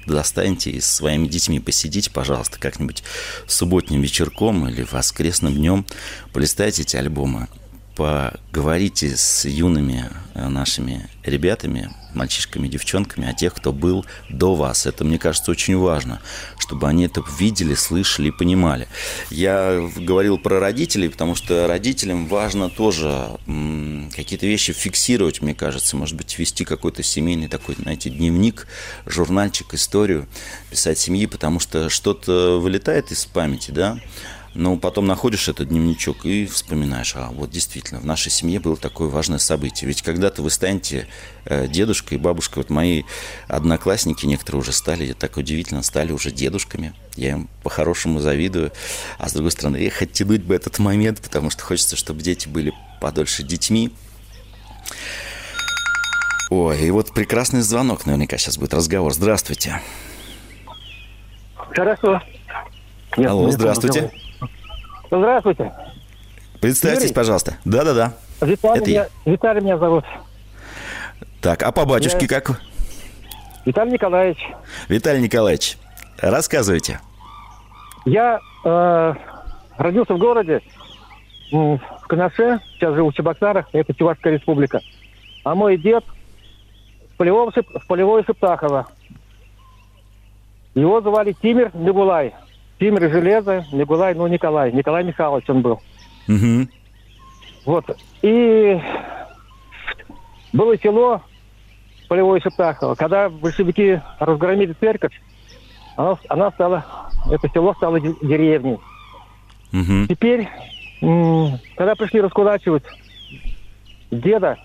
достаньте 0.06 0.70
и 0.70 0.80
с 0.80 0.86
своими 0.86 1.26
детьми 1.26 1.60
посидите, 1.60 2.10
пожалуйста, 2.10 2.58
как-нибудь 2.58 3.02
субботним 3.46 4.00
вечерком 4.02 4.68
или 4.68 4.86
воскресным 4.90 5.54
днем, 5.54 5.86
полистайте 6.32 6.82
эти 6.82 6.96
альбомы 6.96 7.48
поговорите 7.96 9.16
с 9.16 9.46
юными 9.46 10.10
э, 10.34 10.48
нашими 10.48 11.08
ребятами, 11.24 11.90
мальчишками, 12.16 12.68
девчонками, 12.68 13.28
о 13.28 13.34
тех, 13.34 13.54
кто 13.54 13.72
был 13.72 14.04
до 14.28 14.54
вас. 14.54 14.86
Это, 14.86 15.04
мне 15.04 15.18
кажется, 15.18 15.50
очень 15.50 15.76
важно, 15.76 16.20
чтобы 16.58 16.88
они 16.88 17.04
это 17.04 17.22
видели, 17.38 17.74
слышали 17.74 18.28
и 18.28 18.32
понимали. 18.32 18.88
Я 19.30 19.88
говорил 19.96 20.38
про 20.38 20.58
родителей, 20.58 21.08
потому 21.08 21.34
что 21.34 21.66
родителям 21.68 22.26
важно 22.26 22.70
тоже 22.70 23.28
какие-то 24.14 24.46
вещи 24.46 24.72
фиксировать, 24.72 25.42
мне 25.42 25.54
кажется. 25.54 25.96
Может 25.96 26.16
быть, 26.16 26.38
вести 26.38 26.64
какой-то 26.64 27.02
семейный 27.02 27.48
такой, 27.48 27.76
знаете, 27.76 28.10
дневник, 28.10 28.66
журнальчик, 29.04 29.74
историю, 29.74 30.26
писать 30.70 30.98
семьи, 30.98 31.26
потому 31.26 31.60
что 31.60 31.88
что-то 31.88 32.58
вылетает 32.58 33.12
из 33.12 33.26
памяти, 33.26 33.70
да, 33.70 33.98
но 34.56 34.76
потом 34.76 35.06
находишь 35.06 35.48
этот 35.48 35.68
дневничок 35.68 36.24
и 36.24 36.46
вспоминаешь, 36.46 37.14
а 37.14 37.30
вот 37.30 37.50
действительно, 37.50 38.00
в 38.00 38.06
нашей 38.06 38.30
семье 38.30 38.58
было 38.58 38.76
такое 38.76 39.08
важное 39.08 39.38
событие. 39.38 39.86
Ведь 39.86 40.02
когда-то 40.02 40.42
вы 40.42 40.50
станете 40.50 41.06
э, 41.44 41.68
дедушкой 41.68 42.18
и 42.18 42.20
бабушкой, 42.20 42.62
вот 42.62 42.70
мои 42.70 43.04
одноклассники, 43.48 44.26
некоторые 44.26 44.60
уже 44.60 44.72
стали, 44.72 45.12
так 45.12 45.36
удивительно, 45.36 45.82
стали 45.82 46.12
уже 46.12 46.30
дедушками. 46.30 46.94
Я 47.16 47.32
им 47.32 47.48
по-хорошему 47.62 48.20
завидую. 48.20 48.72
А 49.18 49.28
с 49.28 49.32
другой 49.32 49.52
стороны, 49.52 49.76
я 49.76 49.90
оттянуть 50.00 50.42
бы 50.42 50.54
этот 50.54 50.78
момент, 50.78 51.20
потому 51.20 51.50
что 51.50 51.62
хочется, 51.62 51.96
чтобы 51.96 52.22
дети 52.22 52.48
были 52.48 52.72
подольше 53.00 53.42
детьми. 53.42 53.92
Ой, 56.50 56.80
и 56.80 56.90
вот 56.90 57.12
прекрасный 57.12 57.60
звонок 57.60 58.06
наверняка 58.06 58.38
сейчас 58.38 58.56
будет 58.56 58.72
разговор. 58.74 59.12
Здравствуйте. 59.12 59.82
Хорошо. 61.56 62.22
Алло, 63.16 63.50
здравствуйте. 63.50 64.10
Здравствуйте. 65.10 65.72
Представьтесь, 66.60 67.04
Юрий? 67.04 67.14
пожалуйста. 67.14 67.54
Да-да-да. 67.64 68.14
Виталий, 68.40 68.80
Это 68.80 68.90
меня, 68.90 69.06
Виталий 69.24 69.60
меня 69.60 69.78
зовут. 69.78 70.04
Так, 71.40 71.62
а 71.62 71.72
по 71.72 71.84
батюшке 71.84 72.26
Я- 72.28 72.40
как? 72.40 72.60
Виталий 73.64 73.92
Николаевич. 73.92 74.38
Виталий 74.88 75.22
Николаевич, 75.22 75.76
рассказывайте. 76.18 77.00
Я 78.04 78.38
э, 78.64 79.14
родился 79.76 80.14
в 80.14 80.18
городе, 80.18 80.60
в 81.50 81.80
Канаше, 82.08 82.60
сейчас 82.74 82.94
живу 82.94 83.10
в 83.10 83.14
Чебоксарах, 83.14 83.66
это 83.72 83.92
Чувашская 83.94 84.34
республика. 84.34 84.80
А 85.44 85.54
мой 85.54 85.76
дед 85.76 86.04
в 87.14 87.16
полевом, 87.16 87.50
в 87.52 87.86
полевой 87.86 88.24
Шептахово. 88.24 88.86
Его 90.74 91.00
звали 91.00 91.32
Тимир 91.32 91.70
Мигулай. 91.74 92.34
Тимир 92.78 93.10
Железо, 93.10 93.64
Мигулай, 93.72 94.14
ну, 94.14 94.26
Николай. 94.26 94.72
Николай 94.72 95.04
Михайлович 95.04 95.48
он 95.48 95.62
был. 95.62 95.80
Мгм. 96.26 96.68
Вот. 97.64 97.84
И 98.22 98.80
было 100.52 100.76
село 100.78 101.22
Полевое 102.08 102.40
Шептахово. 102.40 102.94
Когда 102.94 103.28
большевики 103.28 104.00
разгромили 104.18 104.74
церковь, 104.78 105.18
она, 105.96 106.16
она 106.28 106.50
стала, 106.50 106.84
это 107.30 107.48
село 107.48 107.74
стало 107.74 108.00
де- 108.00 108.14
деревней. 108.22 108.78
Мгм. 109.72 110.06
Теперь, 110.08 110.48
когда 111.00 111.94
пришли 111.96 112.20
раскулачивать 112.20 112.84
деда, 114.10 114.58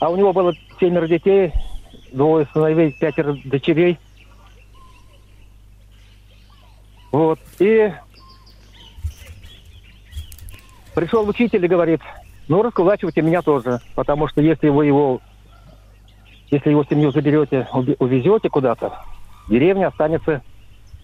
а 0.00 0.10
у 0.10 0.16
него 0.16 0.32
было 0.32 0.52
семеро 0.80 1.06
детей, 1.06 1.52
двое 2.12 2.46
сыновей, 2.52 2.92
пятеро 2.98 3.36
дочерей. 3.44 3.98
Вот. 7.12 7.38
И 7.58 7.92
пришел 10.94 11.28
учитель 11.28 11.64
и 11.64 11.68
говорит, 11.68 12.00
ну, 12.48 12.62
раскулачивайте 12.62 13.22
меня 13.22 13.42
тоже, 13.42 13.80
потому 13.94 14.28
что 14.28 14.40
если 14.40 14.68
вы 14.68 14.86
его, 14.86 15.20
если 16.50 16.70
его 16.70 16.84
семью 16.84 17.10
заберете, 17.12 17.68
увезете 17.98 18.48
куда-то, 18.48 18.92
деревня 19.48 19.88
останется 19.88 20.42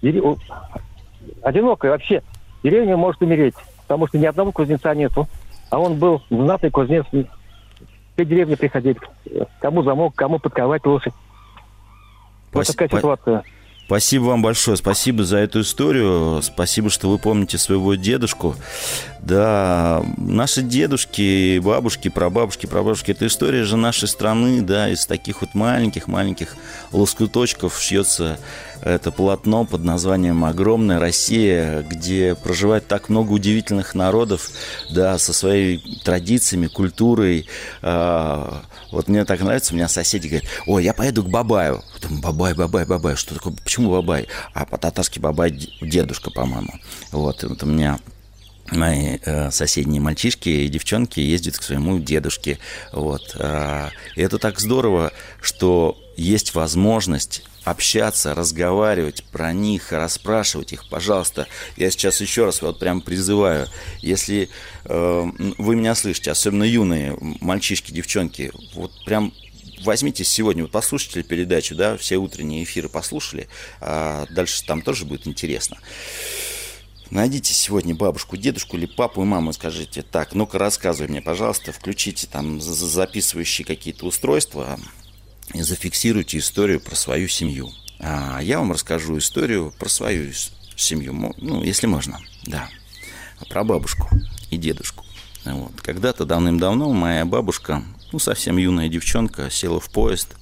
дере- 0.02 0.20
у- 0.20 0.38
одинокой 1.42 1.90
вообще. 1.90 2.22
Деревня 2.62 2.96
может 2.96 3.20
умереть, 3.22 3.54
потому 3.82 4.06
что 4.08 4.18
ни 4.18 4.24
одного 4.26 4.52
кузнеца 4.52 4.94
нету. 4.94 5.28
А 5.70 5.78
он 5.78 5.98
был 5.98 6.22
знатный 6.30 6.70
кузнец. 6.70 7.04
Все 7.10 8.24
деревни 8.24 8.54
приходили. 8.54 8.98
Кому 9.60 9.82
замок, 9.82 10.14
кому 10.14 10.38
подковать 10.38 10.84
лошадь. 10.86 11.12
Вот 12.52 12.60
такая 12.72 12.88
ситуация. 13.00 13.42
Спасибо 13.86 14.24
вам 14.24 14.40
большое, 14.40 14.78
спасибо 14.78 15.24
за 15.24 15.38
эту 15.38 15.60
историю, 15.60 16.40
спасибо, 16.42 16.88
что 16.88 17.10
вы 17.10 17.18
помните 17.18 17.58
своего 17.58 17.94
дедушку. 17.94 18.56
Да, 19.24 20.04
наши 20.18 20.60
дедушки, 20.60 21.58
бабушки, 21.58 22.08
прабабушки, 22.10 22.66
прабабушки, 22.66 23.12
это 23.12 23.26
история 23.26 23.64
же 23.64 23.78
нашей 23.78 24.06
страны, 24.06 24.60
да, 24.60 24.90
из 24.90 25.06
таких 25.06 25.40
вот 25.40 25.54
маленьких-маленьких 25.54 26.54
лоскуточков 26.92 27.80
шьется 27.80 28.38
это 28.82 29.10
полотно 29.10 29.64
под 29.64 29.82
названием 29.82 30.44
«Огромная 30.44 30.98
Россия», 30.98 31.80
где 31.88 32.34
проживает 32.34 32.86
так 32.86 33.08
много 33.08 33.32
удивительных 33.32 33.94
народов, 33.94 34.50
да, 34.90 35.16
со 35.16 35.32
своими 35.32 35.80
традициями, 36.04 36.66
культурой. 36.66 37.48
А, 37.80 38.60
Вот 38.92 39.08
мне 39.08 39.24
так 39.24 39.40
нравится, 39.40 39.72
у 39.72 39.76
меня 39.76 39.88
соседи 39.88 40.28
говорят, 40.28 40.48
ой, 40.66 40.84
я 40.84 40.92
поеду 40.92 41.24
к 41.24 41.30
Бабаю. 41.30 41.82
думаю, 42.02 42.20
бабай, 42.20 42.52
бабай, 42.52 42.84
бабай, 42.84 43.16
что 43.16 43.34
такое, 43.34 43.54
почему 43.54 43.90
бабай? 43.90 44.28
А 44.52 44.66
по-татарски 44.66 45.18
бабай 45.18 45.58
дедушка, 45.80 46.30
по-моему. 46.30 46.74
Вот, 47.10 47.42
вот 47.42 47.62
у 47.62 47.66
меня 47.66 47.98
мои 48.70 49.18
э, 49.24 49.50
соседние 49.50 50.00
мальчишки 50.00 50.48
и 50.48 50.68
девчонки 50.68 51.20
ездят 51.20 51.58
к 51.58 51.62
своему 51.62 51.98
дедушке. 51.98 52.58
Вот. 52.92 53.36
Э, 53.38 53.90
и 54.16 54.22
это 54.22 54.38
так 54.38 54.60
здорово, 54.60 55.12
что 55.40 55.98
есть 56.16 56.54
возможность 56.54 57.42
общаться, 57.64 58.34
разговаривать 58.34 59.24
про 59.24 59.52
них, 59.52 59.92
расспрашивать 59.92 60.72
их, 60.72 60.88
пожалуйста. 60.88 61.46
Я 61.76 61.90
сейчас 61.90 62.20
еще 62.20 62.44
раз 62.44 62.62
вот 62.62 62.78
прям 62.78 63.00
призываю, 63.00 63.68
если 64.00 64.48
э, 64.84 65.30
вы 65.58 65.76
меня 65.76 65.94
слышите, 65.94 66.30
особенно 66.30 66.64
юные 66.64 67.16
мальчишки, 67.40 67.90
девчонки, 67.90 68.52
вот 68.74 68.92
прям 69.04 69.32
возьмите 69.82 70.24
сегодня, 70.24 70.62
вот 70.62 70.72
послушайте 70.72 71.22
передачу, 71.22 71.74
да, 71.74 71.96
все 71.96 72.16
утренние 72.16 72.64
эфиры 72.64 72.88
послушали, 72.88 73.48
а 73.80 74.26
дальше 74.30 74.64
там 74.64 74.82
тоже 74.82 75.04
будет 75.04 75.26
интересно. 75.26 75.78
Найдите 77.10 77.52
сегодня 77.52 77.94
бабушку, 77.94 78.36
дедушку 78.36 78.76
или 78.76 78.86
папу 78.86 79.22
и 79.22 79.24
маму, 79.24 79.52
скажите, 79.52 80.02
так, 80.02 80.34
ну-ка 80.34 80.58
рассказывай 80.58 81.08
мне, 81.08 81.20
пожалуйста, 81.20 81.70
включите 81.72 82.26
там 82.26 82.60
записывающие 82.60 83.64
какие-то 83.64 84.06
устройства 84.06 84.78
и 85.52 85.62
зафиксируйте 85.62 86.38
историю 86.38 86.80
про 86.80 86.94
свою 86.96 87.28
семью. 87.28 87.70
А 88.00 88.40
я 88.40 88.58
вам 88.58 88.72
расскажу 88.72 89.18
историю 89.18 89.72
про 89.78 89.88
свою 89.88 90.32
семью, 90.76 91.34
ну, 91.36 91.62
если 91.62 91.86
можно, 91.86 92.18
да, 92.46 92.68
про 93.48 93.64
бабушку 93.64 94.08
и 94.50 94.56
дедушку. 94.56 95.04
Вот. 95.44 95.80
Когда-то 95.82 96.24
давным-давно 96.24 96.90
моя 96.92 97.24
бабушка, 97.26 97.84
ну, 98.12 98.18
совсем 98.18 98.56
юная 98.56 98.88
девчонка, 98.88 99.50
села 99.50 99.78
в 99.78 99.90
поезд, 99.90 100.34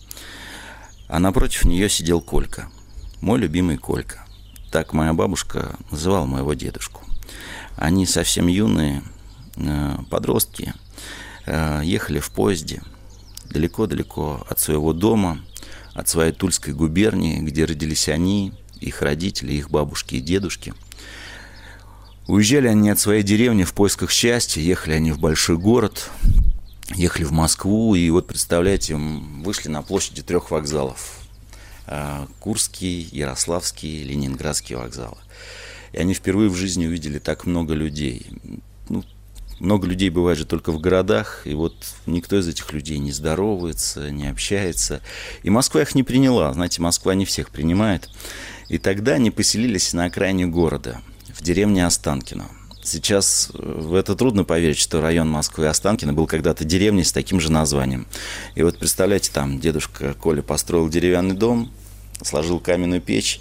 а 1.09 1.19
напротив 1.19 1.65
нее 1.65 1.91
сидел 1.91 2.21
Колька, 2.23 2.71
мой 3.21 3.39
любимый 3.41 3.77
Колька. 3.77 4.22
Так 4.73 4.95
моя 4.95 5.13
бабушка 5.13 5.77
называла 5.91 6.25
моего 6.25 6.55
дедушку. 6.55 7.03
Они 7.77 8.07
совсем 8.07 8.47
юные 8.47 9.03
э, 9.57 9.99
подростки, 10.09 10.73
э, 11.45 11.83
ехали 11.85 12.21
в 12.21 12.31
поезде 12.31 12.83
далеко-далеко 13.51 14.47
от 14.49 14.59
своего 14.59 14.95
дома, 14.95 15.41
от 15.93 16.09
своей 16.09 16.33
Тульской 16.33 16.73
губернии, 16.73 17.41
где 17.41 17.67
родились 17.67 18.09
они, 18.09 18.55
их 18.81 19.03
родители, 19.03 19.53
их 19.53 19.71
бабушки 19.71 20.15
и 20.15 20.21
дедушки. 20.23 20.73
Уезжали 22.27 22.69
они 22.69 22.89
от 22.89 22.99
своей 22.99 23.23
деревни 23.23 23.65
в 23.65 23.75
поисках 23.75 24.11
счастья, 24.11 24.63
ехали 24.63 24.95
они 24.95 25.13
в 25.13 25.19
большой 25.19 25.59
город, 25.59 26.09
ехали 26.95 27.25
в 27.25 27.33
Москву, 27.33 27.95
и 27.95 28.09
вот, 28.09 28.27
представляете, 28.27 28.97
вышли 28.97 29.69
на 29.69 29.83
площади 29.83 30.23
трех 30.23 30.51
вокзалов. 30.51 31.22
А, 31.87 32.29
Курский, 32.41 33.09
Ярославский, 33.13 34.03
Ленинградский 34.05 34.77
вокзалы. 34.77 35.19
И 35.93 35.99
они 35.99 36.15
впервые 36.15 36.49
в 36.49 36.57
жизни 36.57 36.87
увидели 36.87 37.19
так 37.19 37.45
много 37.45 37.75
людей. 37.75 38.27
Ну, 38.89 39.05
много 39.59 39.87
людей 39.87 40.11
бывает 40.11 40.39
же 40.39 40.45
только 40.45 40.73
в 40.73 40.81
городах, 40.81 41.43
и 41.45 41.55
вот 41.55 41.75
никто 42.07 42.39
из 42.39 42.49
этих 42.49 42.73
людей 42.73 42.99
не 42.99 43.13
здоровается, 43.13 44.11
не 44.11 44.29
общается. 44.29 45.01
И 45.43 45.51
Москва 45.51 45.83
их 45.83 45.95
не 45.95 46.03
приняла. 46.03 46.53
Знаете, 46.53 46.83
Москва 46.83 47.15
не 47.15 47.25
всех 47.25 47.51
принимает. 47.51 48.09
И 48.69 48.79
тогда 48.79 49.13
они 49.13 49.31
поселились 49.31 49.93
на 49.93 50.07
окраине 50.07 50.47
города, 50.47 51.01
в 51.29 51.43
деревне 51.43 51.87
Останкино. 51.87 52.49
Сейчас 52.83 53.51
э, 53.55 53.59
в 53.59 53.95
это 53.95 54.17
трудно 54.17 54.45
поверить, 54.45 54.79
что 54.79 55.01
район 55.01 55.31
Москвы 55.31 55.69
Останкино 55.69 56.13
был 56.13 56.27
когда-то 56.27 56.65
деревней 56.65 57.05
с 57.05 57.13
таким 57.13 57.41
же 57.41 57.51
названием. 57.51 58.07
И 58.57 58.63
вот 58.63 58.79
представляете, 58.79 59.31
там 59.33 59.61
дедушка 59.61 60.15
Коля 60.15 60.43
построил 60.43 60.89
деревянный 60.89 61.37
дом, 61.37 61.71
сложил 62.23 62.59
каменную 62.59 63.01
печь. 63.01 63.41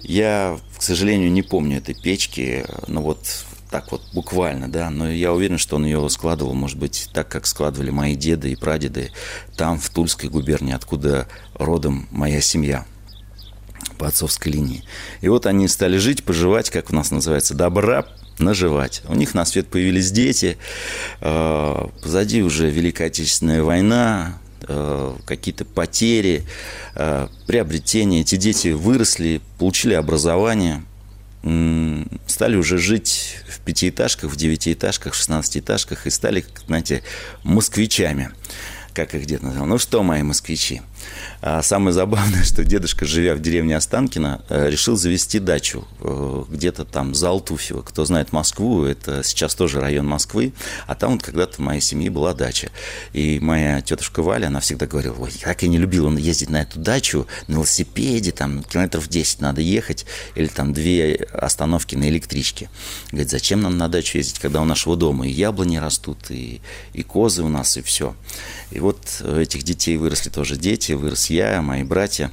Я, 0.00 0.58
к 0.76 0.82
сожалению, 0.82 1.30
не 1.30 1.42
помню 1.42 1.78
этой 1.78 1.94
печки, 1.94 2.66
но 2.88 3.02
вот 3.02 3.44
так 3.70 3.92
вот 3.92 4.02
буквально, 4.12 4.68
да, 4.68 4.90
но 4.90 5.10
я 5.10 5.32
уверен, 5.32 5.58
что 5.58 5.76
он 5.76 5.84
ее 5.84 6.10
складывал, 6.10 6.52
может 6.52 6.76
быть, 6.76 7.08
так, 7.14 7.28
как 7.28 7.46
складывали 7.46 7.90
мои 7.90 8.16
деды 8.16 8.50
и 8.50 8.56
прадеды 8.56 9.12
там, 9.56 9.78
в 9.78 9.88
Тульской 9.90 10.28
губернии, 10.28 10.74
откуда 10.74 11.28
родом 11.54 12.08
моя 12.10 12.40
семья 12.40 12.84
по 13.96 14.08
отцовской 14.08 14.48
линии. 14.48 14.82
И 15.20 15.28
вот 15.28 15.46
они 15.46 15.68
стали 15.68 15.98
жить, 15.98 16.24
поживать, 16.24 16.68
как 16.70 16.90
у 16.90 16.94
нас 16.96 17.12
называется, 17.12 17.54
добра 17.54 18.06
наживать. 18.38 19.02
У 19.08 19.14
них 19.14 19.34
на 19.34 19.44
свет 19.44 19.68
появились 19.68 20.10
дети, 20.10 20.56
э, 21.20 21.88
позади 22.02 22.42
уже 22.42 22.70
Великая 22.70 23.06
Отечественная 23.06 23.62
война, 23.62 24.38
э, 24.68 25.14
какие-то 25.24 25.64
потери, 25.64 26.44
э, 26.94 27.28
приобретения. 27.46 28.20
Эти 28.20 28.36
дети 28.36 28.68
выросли, 28.68 29.40
получили 29.58 29.94
образование, 29.94 30.82
стали 32.28 32.54
уже 32.54 32.78
жить 32.78 33.38
в 33.48 33.58
пятиэтажках, 33.60 34.30
в 34.30 34.36
девятиэтажках, 34.36 35.14
в 35.14 35.16
шестнадцатиэтажках 35.16 36.06
и 36.06 36.10
стали, 36.10 36.44
знаете, 36.68 37.02
москвичами 37.42 38.30
как 38.92 39.14
их 39.14 39.26
дед 39.26 39.42
назвал. 39.42 39.66
Ну 39.66 39.78
что, 39.78 40.02
мои 40.02 40.22
москвичи, 40.22 40.82
а 41.44 41.60
самое 41.60 41.92
забавное, 41.92 42.44
что 42.44 42.64
дедушка, 42.64 43.04
живя 43.04 43.34
в 43.34 43.40
деревне 43.40 43.76
Останкино, 43.76 44.42
э, 44.48 44.70
решил 44.70 44.96
завести 44.96 45.40
дачу 45.40 45.84
э, 46.00 46.44
где-то 46.48 46.84
там 46.84 47.16
за 47.16 47.30
Алтуфьево. 47.30 47.82
Кто 47.82 48.04
знает 48.04 48.32
Москву, 48.32 48.84
это 48.84 49.24
сейчас 49.24 49.56
тоже 49.56 49.80
район 49.80 50.06
Москвы, 50.06 50.52
а 50.86 50.94
там 50.94 51.14
вот 51.14 51.22
когда-то 51.24 51.56
в 51.56 51.58
моей 51.58 51.80
семье 51.80 52.10
была 52.10 52.32
дача. 52.32 52.70
И 53.12 53.40
моя 53.40 53.80
тетушка 53.80 54.22
Валя, 54.22 54.46
она 54.46 54.60
всегда 54.60 54.86
говорила, 54.86 55.16
ой, 55.18 55.32
как 55.42 55.62
я 55.62 55.68
не 55.68 55.78
любила 55.78 56.16
ездить 56.16 56.48
на 56.48 56.62
эту 56.62 56.78
дачу 56.78 57.26
на 57.48 57.54
велосипеде, 57.54 58.30
там 58.30 58.62
километров 58.62 59.08
10 59.08 59.40
надо 59.40 59.60
ехать, 59.60 60.06
или 60.36 60.46
там 60.46 60.72
две 60.72 61.26
остановки 61.32 61.96
на 61.96 62.08
электричке. 62.08 62.70
Говорит, 63.10 63.30
зачем 63.30 63.62
нам 63.62 63.76
на 63.78 63.88
дачу 63.88 64.18
ездить, 64.18 64.38
когда 64.38 64.62
у 64.62 64.64
нашего 64.64 64.96
дома 64.96 65.26
и 65.26 65.32
яблони 65.32 65.78
растут, 65.78 66.30
и, 66.30 66.60
и 66.92 67.02
козы 67.02 67.42
у 67.42 67.48
нас, 67.48 67.76
и 67.76 67.82
все. 67.82 68.14
И 68.70 68.78
вот 68.78 69.20
этих 69.20 69.64
детей 69.64 69.96
выросли 69.96 70.30
тоже 70.30 70.56
дети, 70.56 70.92
вырос 70.92 71.31
я, 71.32 71.62
мои 71.62 71.82
братья, 71.82 72.30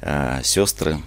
э, 0.00 0.40
сестры. 0.44 1.00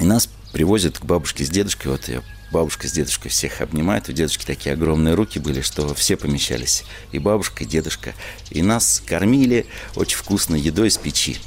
И 0.00 0.04
нас 0.04 0.28
привозят 0.52 0.98
к 0.98 1.04
бабушке 1.04 1.44
с 1.44 1.50
дедушкой. 1.50 1.92
Вот 1.92 2.08
я 2.08 2.22
бабушка 2.50 2.88
с 2.88 2.92
дедушкой 2.92 3.30
всех 3.30 3.60
обнимают. 3.60 4.08
У 4.08 4.12
дедушки 4.12 4.44
такие 4.44 4.72
огромные 4.72 5.14
руки 5.14 5.38
были, 5.38 5.60
что 5.60 5.94
все 5.94 6.16
помещались. 6.16 6.84
И 7.12 7.18
бабушка, 7.18 7.64
и 7.64 7.66
дедушка. 7.66 8.14
И 8.50 8.62
нас 8.62 9.02
кормили 9.06 9.66
очень 9.94 10.16
вкусной 10.16 10.60
едой 10.60 10.88
из 10.88 10.96
печи. 10.96 11.38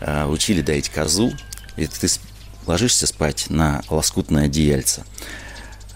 Э, 0.00 0.26
учили 0.26 0.60
доить 0.60 0.88
козу. 0.88 1.32
И 1.76 1.86
ты 1.86 2.08
ложишься 2.66 3.06
спать 3.06 3.46
на 3.48 3.82
лоскутное 3.88 4.46
одеяльце. 4.46 5.04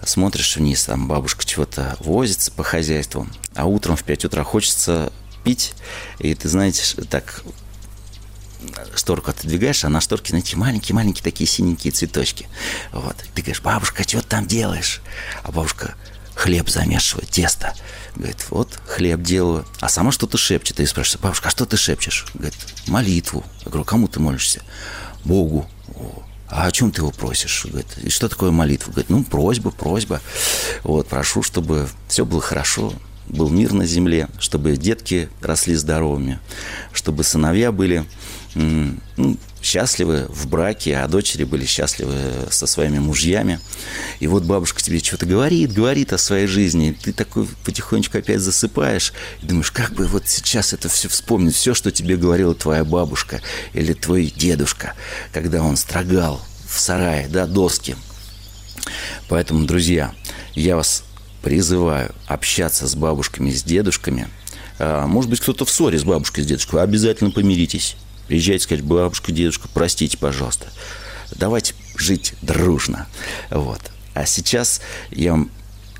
Смотришь 0.05 0.57
вниз, 0.57 0.83
там 0.85 1.07
бабушка 1.07 1.45
чего-то 1.45 1.95
возится 1.99 2.51
по 2.51 2.63
хозяйству. 2.63 3.27
А 3.55 3.65
утром 3.65 3.95
в 3.95 4.03
5 4.03 4.25
утра 4.25 4.43
хочется 4.43 5.11
пить. 5.43 5.73
И 6.19 6.33
ты 6.35 6.49
знаете, 6.49 6.83
так 7.09 7.43
шторку 8.95 9.31
отодвигаешь, 9.31 9.83
а 9.85 9.89
на 9.89 10.01
шторке, 10.01 10.29
знаете, 10.29 10.55
маленькие-маленькие 10.55 11.23
такие 11.23 11.47
синенькие 11.47 11.91
цветочки. 11.91 12.47
Вот. 12.91 13.15
Ты 13.33 13.41
говоришь, 13.41 13.61
бабушка, 13.61 14.03
что 14.03 14.21
ты 14.21 14.27
там 14.27 14.45
делаешь? 14.45 15.01
А 15.43 15.51
бабушка 15.51 15.95
хлеб 16.35 16.69
замешивает, 16.69 17.29
тесто. 17.29 17.73
Говорит, 18.15 18.45
вот 18.49 18.79
хлеб 18.85 19.21
делаю. 19.21 19.65
А 19.79 19.89
сама 19.89 20.11
что-то 20.11 20.37
шепчет. 20.37 20.79
И 20.79 20.85
спрашивает, 20.85 21.21
бабушка, 21.21 21.47
а 21.47 21.51
что 21.51 21.65
ты 21.65 21.77
шепчешь? 21.77 22.25
Говорит, 22.33 22.55
молитву. 22.87 23.43
Я 23.65 23.71
говорю, 23.71 23.85
кому 23.85 24.07
ты 24.07 24.19
молишься? 24.19 24.61
Богу. 25.23 25.67
А 26.47 26.67
о 26.67 26.71
чем 26.71 26.91
ты 26.91 27.01
его 27.01 27.11
просишь? 27.11 27.65
Говорит, 27.65 27.87
и 28.03 28.09
что 28.09 28.29
такое 28.29 28.51
молитва? 28.51 28.91
Говорит, 28.91 29.09
ну, 29.09 29.23
просьба, 29.23 29.71
просьба. 29.71 30.21
Вот, 30.83 31.07
прошу, 31.07 31.41
чтобы 31.41 31.89
все 32.07 32.25
было 32.25 32.41
хорошо, 32.41 32.93
был 33.27 33.49
мир 33.49 33.73
на 33.73 33.85
земле, 33.85 34.27
чтобы 34.39 34.75
детки 34.77 35.29
росли 35.41 35.75
здоровыми, 35.75 36.39
чтобы 36.91 37.23
сыновья 37.23 37.71
были 37.71 38.05
ну, 38.55 39.37
счастливы 39.61 40.25
в 40.29 40.47
браке, 40.47 40.97
а 40.97 41.07
дочери 41.07 41.43
были 41.43 41.65
счастливы 41.65 42.15
со 42.51 42.67
своими 42.67 42.99
мужьями. 42.99 43.59
И 44.19 44.27
вот 44.27 44.43
бабушка 44.43 44.81
тебе 44.81 44.99
что-то 44.99 45.25
говорит, 45.25 45.73
говорит 45.73 46.13
о 46.13 46.17
своей 46.17 46.47
жизни, 46.47 46.89
и 46.89 46.93
ты 46.93 47.13
такой 47.13 47.47
потихонечку 47.65 48.17
опять 48.17 48.41
засыпаешь, 48.41 49.13
и 49.41 49.45
думаешь, 49.45 49.71
как 49.71 49.93
бы 49.93 50.07
вот 50.07 50.27
сейчас 50.27 50.73
это 50.73 50.89
все 50.89 51.07
вспомнить, 51.07 51.55
все, 51.55 51.73
что 51.73 51.91
тебе 51.91 52.17
говорила 52.17 52.53
твоя 52.53 52.83
бабушка 52.83 53.41
или 53.73 53.93
твой 53.93 54.25
дедушка, 54.25 54.93
когда 55.31 55.63
он 55.63 55.77
строгал 55.77 56.41
в 56.67 56.79
сарае, 56.79 57.27
да, 57.27 57.45
доски. 57.47 57.95
Поэтому, 59.29 59.65
друзья, 59.65 60.13
я 60.55 60.75
вас 60.75 61.03
призываю 61.41 62.13
общаться 62.27 62.87
с 62.87 62.95
бабушками, 62.95 63.51
с 63.51 63.63
дедушками. 63.63 64.27
А, 64.79 65.07
может 65.07 65.29
быть, 65.29 65.39
кто-то 65.39 65.65
в 65.65 65.69
ссоре 65.69 65.99
с 65.99 66.03
бабушкой, 66.03 66.43
с 66.43 66.47
дедушкой. 66.47 66.81
Обязательно 66.81 67.31
помиритесь. 67.31 67.95
Приезжайте, 68.27 68.63
сказать, 68.63 68.83
бабушка, 68.83 69.31
дедушка, 69.31 69.67
простите, 69.73 70.17
пожалуйста. 70.17 70.67
Давайте 71.31 71.73
жить 71.97 72.33
дружно. 72.41 73.07
Вот. 73.49 73.81
А 74.13 74.25
сейчас 74.25 74.81
я 75.09 75.31
вам 75.31 75.49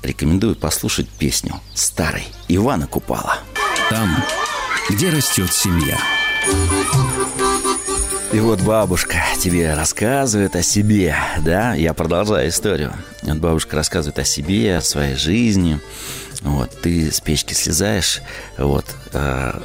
рекомендую 0.02 0.54
послушать 0.56 1.08
песню 1.08 1.60
старой 1.74 2.26
Ивана 2.48 2.86
Купала. 2.86 3.38
Там, 3.90 4.24
где 4.90 5.10
растет 5.10 5.52
семья. 5.52 5.98
И 8.32 8.40
вот 8.40 8.60
бабушка 8.62 9.22
тебе 9.40 9.74
рассказывает 9.74 10.56
о 10.56 10.62
себе, 10.62 11.16
да? 11.42 11.74
Я 11.74 11.94
продолжаю 11.94 12.48
историю. 12.48 12.92
Вот 13.22 13.38
бабушка 13.38 13.76
рассказывает 13.76 14.18
о 14.18 14.24
себе, 14.24 14.78
о 14.78 14.80
своей 14.82 15.14
жизни. 15.14 15.78
Вот, 16.42 16.70
ты 16.82 17.10
с 17.10 17.20
печки 17.20 17.54
слезаешь, 17.54 18.20
вот, 18.58 18.84
э, 19.12 19.62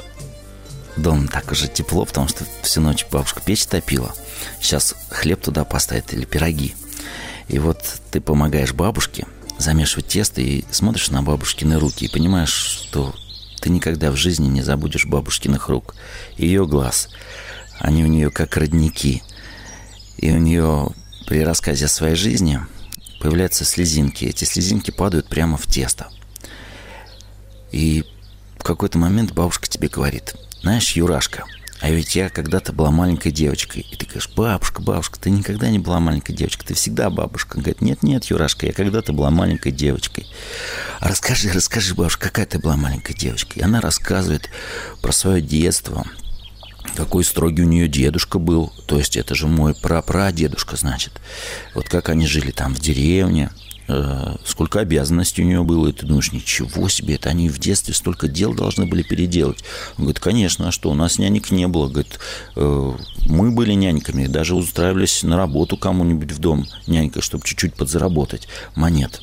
дом 1.01 1.27
так 1.27 1.51
уже 1.51 1.67
тепло, 1.67 2.05
потому 2.05 2.27
что 2.27 2.45
всю 2.61 2.81
ночь 2.81 3.05
бабушка 3.11 3.41
печь 3.41 3.65
топила. 3.65 4.13
Сейчас 4.61 4.95
хлеб 5.09 5.41
туда 5.41 5.63
поставит 5.65 6.13
или 6.13 6.25
пироги. 6.25 6.75
И 7.47 7.59
вот 7.59 7.83
ты 8.11 8.21
помогаешь 8.21 8.73
бабушке 8.73 9.25
замешивать 9.57 10.07
тесто 10.07 10.41
и 10.41 10.63
смотришь 10.71 11.09
на 11.09 11.21
бабушкины 11.21 11.79
руки 11.79 12.05
и 12.05 12.11
понимаешь, 12.11 12.53
что 12.53 13.13
ты 13.61 13.69
никогда 13.69 14.11
в 14.11 14.15
жизни 14.15 14.47
не 14.47 14.61
забудешь 14.61 15.05
бабушкиных 15.05 15.67
рук, 15.69 15.95
ее 16.37 16.65
глаз– 16.65 17.09
они 17.79 18.03
у 18.03 18.07
нее 18.07 18.29
как 18.29 18.57
родники. 18.57 19.23
И 20.17 20.31
у 20.31 20.37
нее 20.37 20.89
при 21.25 21.43
рассказе 21.43 21.85
о 21.85 21.89
своей 21.89 22.15
жизни 22.15 22.59
появляются 23.21 23.63
слезинки. 23.63 24.25
Эти 24.25 24.43
слезинки 24.43 24.91
падают 24.91 25.29
прямо 25.29 25.57
в 25.57 25.65
тесто. 25.65 26.09
И 27.71 28.03
в 28.57 28.63
какой-то 28.63 28.97
момент 28.97 29.31
бабушка 29.31 29.67
тебе 29.67 29.87
говорит, 29.87 30.35
знаешь, 30.61 30.91
Юрашка, 30.91 31.45
а 31.81 31.89
ведь 31.89 32.15
я 32.15 32.29
когда-то 32.29 32.73
была 32.73 32.91
маленькой 32.91 33.31
девочкой. 33.31 33.85
И 33.89 33.95
ты 33.95 34.05
говоришь, 34.05 34.29
бабушка, 34.35 34.81
бабушка, 34.81 35.17
ты 35.19 35.29
никогда 35.29 35.69
не 35.69 35.79
была 35.79 35.99
маленькой 35.99 36.33
девочкой, 36.33 36.67
ты 36.67 36.73
всегда 36.73 37.09
бабушка. 37.09 37.55
Он 37.55 37.61
говорит, 37.61 37.81
нет, 37.81 38.03
нет, 38.03 38.25
Юрашка, 38.25 38.65
я 38.65 38.73
когда-то 38.73 39.13
была 39.13 39.31
маленькой 39.31 39.71
девочкой. 39.71 40.27
А 40.99 41.07
расскажи, 41.07 41.49
расскажи, 41.51 41.95
бабушка, 41.95 42.27
какая 42.27 42.45
ты 42.45 42.59
была 42.59 42.75
маленькой 42.75 43.13
девочкой. 43.13 43.61
И 43.61 43.63
она 43.63 43.79
рассказывает 43.79 44.49
про 45.01 45.13
свое 45.13 45.41
детство, 45.41 46.05
какой 46.95 47.23
строгий 47.23 47.63
у 47.63 47.67
нее 47.67 47.87
дедушка 47.87 48.39
был. 48.39 48.73
То 48.85 48.97
есть 48.97 49.15
это 49.15 49.33
же 49.33 49.47
мой 49.47 49.73
прапрадедушка, 49.73 50.75
значит. 50.75 51.13
Вот 51.73 51.87
как 51.87 52.09
они 52.09 52.27
жили 52.27 52.51
там 52.51 52.75
в 52.75 52.79
деревне, 52.79 53.51
сколько 54.45 54.79
обязанностей 54.79 55.41
у 55.41 55.45
нее 55.45 55.63
было, 55.63 55.87
и 55.87 55.91
ты 55.91 56.05
думаешь, 56.05 56.31
ничего 56.31 56.89
себе, 56.89 57.15
это 57.15 57.29
они 57.29 57.49
в 57.49 57.59
детстве 57.59 57.93
столько 57.93 58.27
дел 58.27 58.53
должны 58.53 58.85
были 58.85 59.01
переделать. 59.01 59.63
Он 59.97 60.05
говорит, 60.05 60.19
конечно, 60.19 60.67
а 60.67 60.71
что, 60.71 60.91
у 60.91 60.93
нас 60.93 61.17
нянек 61.17 61.51
не 61.51 61.67
было. 61.67 61.87
Говорит, 61.87 62.19
э, 62.55 62.93
мы 63.25 63.51
были 63.51 63.73
няньками, 63.73 64.27
даже 64.27 64.55
устраивались 64.55 65.23
на 65.23 65.37
работу 65.37 65.77
кому-нибудь 65.77 66.31
в 66.31 66.39
дом 66.39 66.67
нянькой, 66.87 67.21
чтобы 67.21 67.43
чуть-чуть 67.45 67.73
подзаработать 67.73 68.47
монет. 68.75 69.21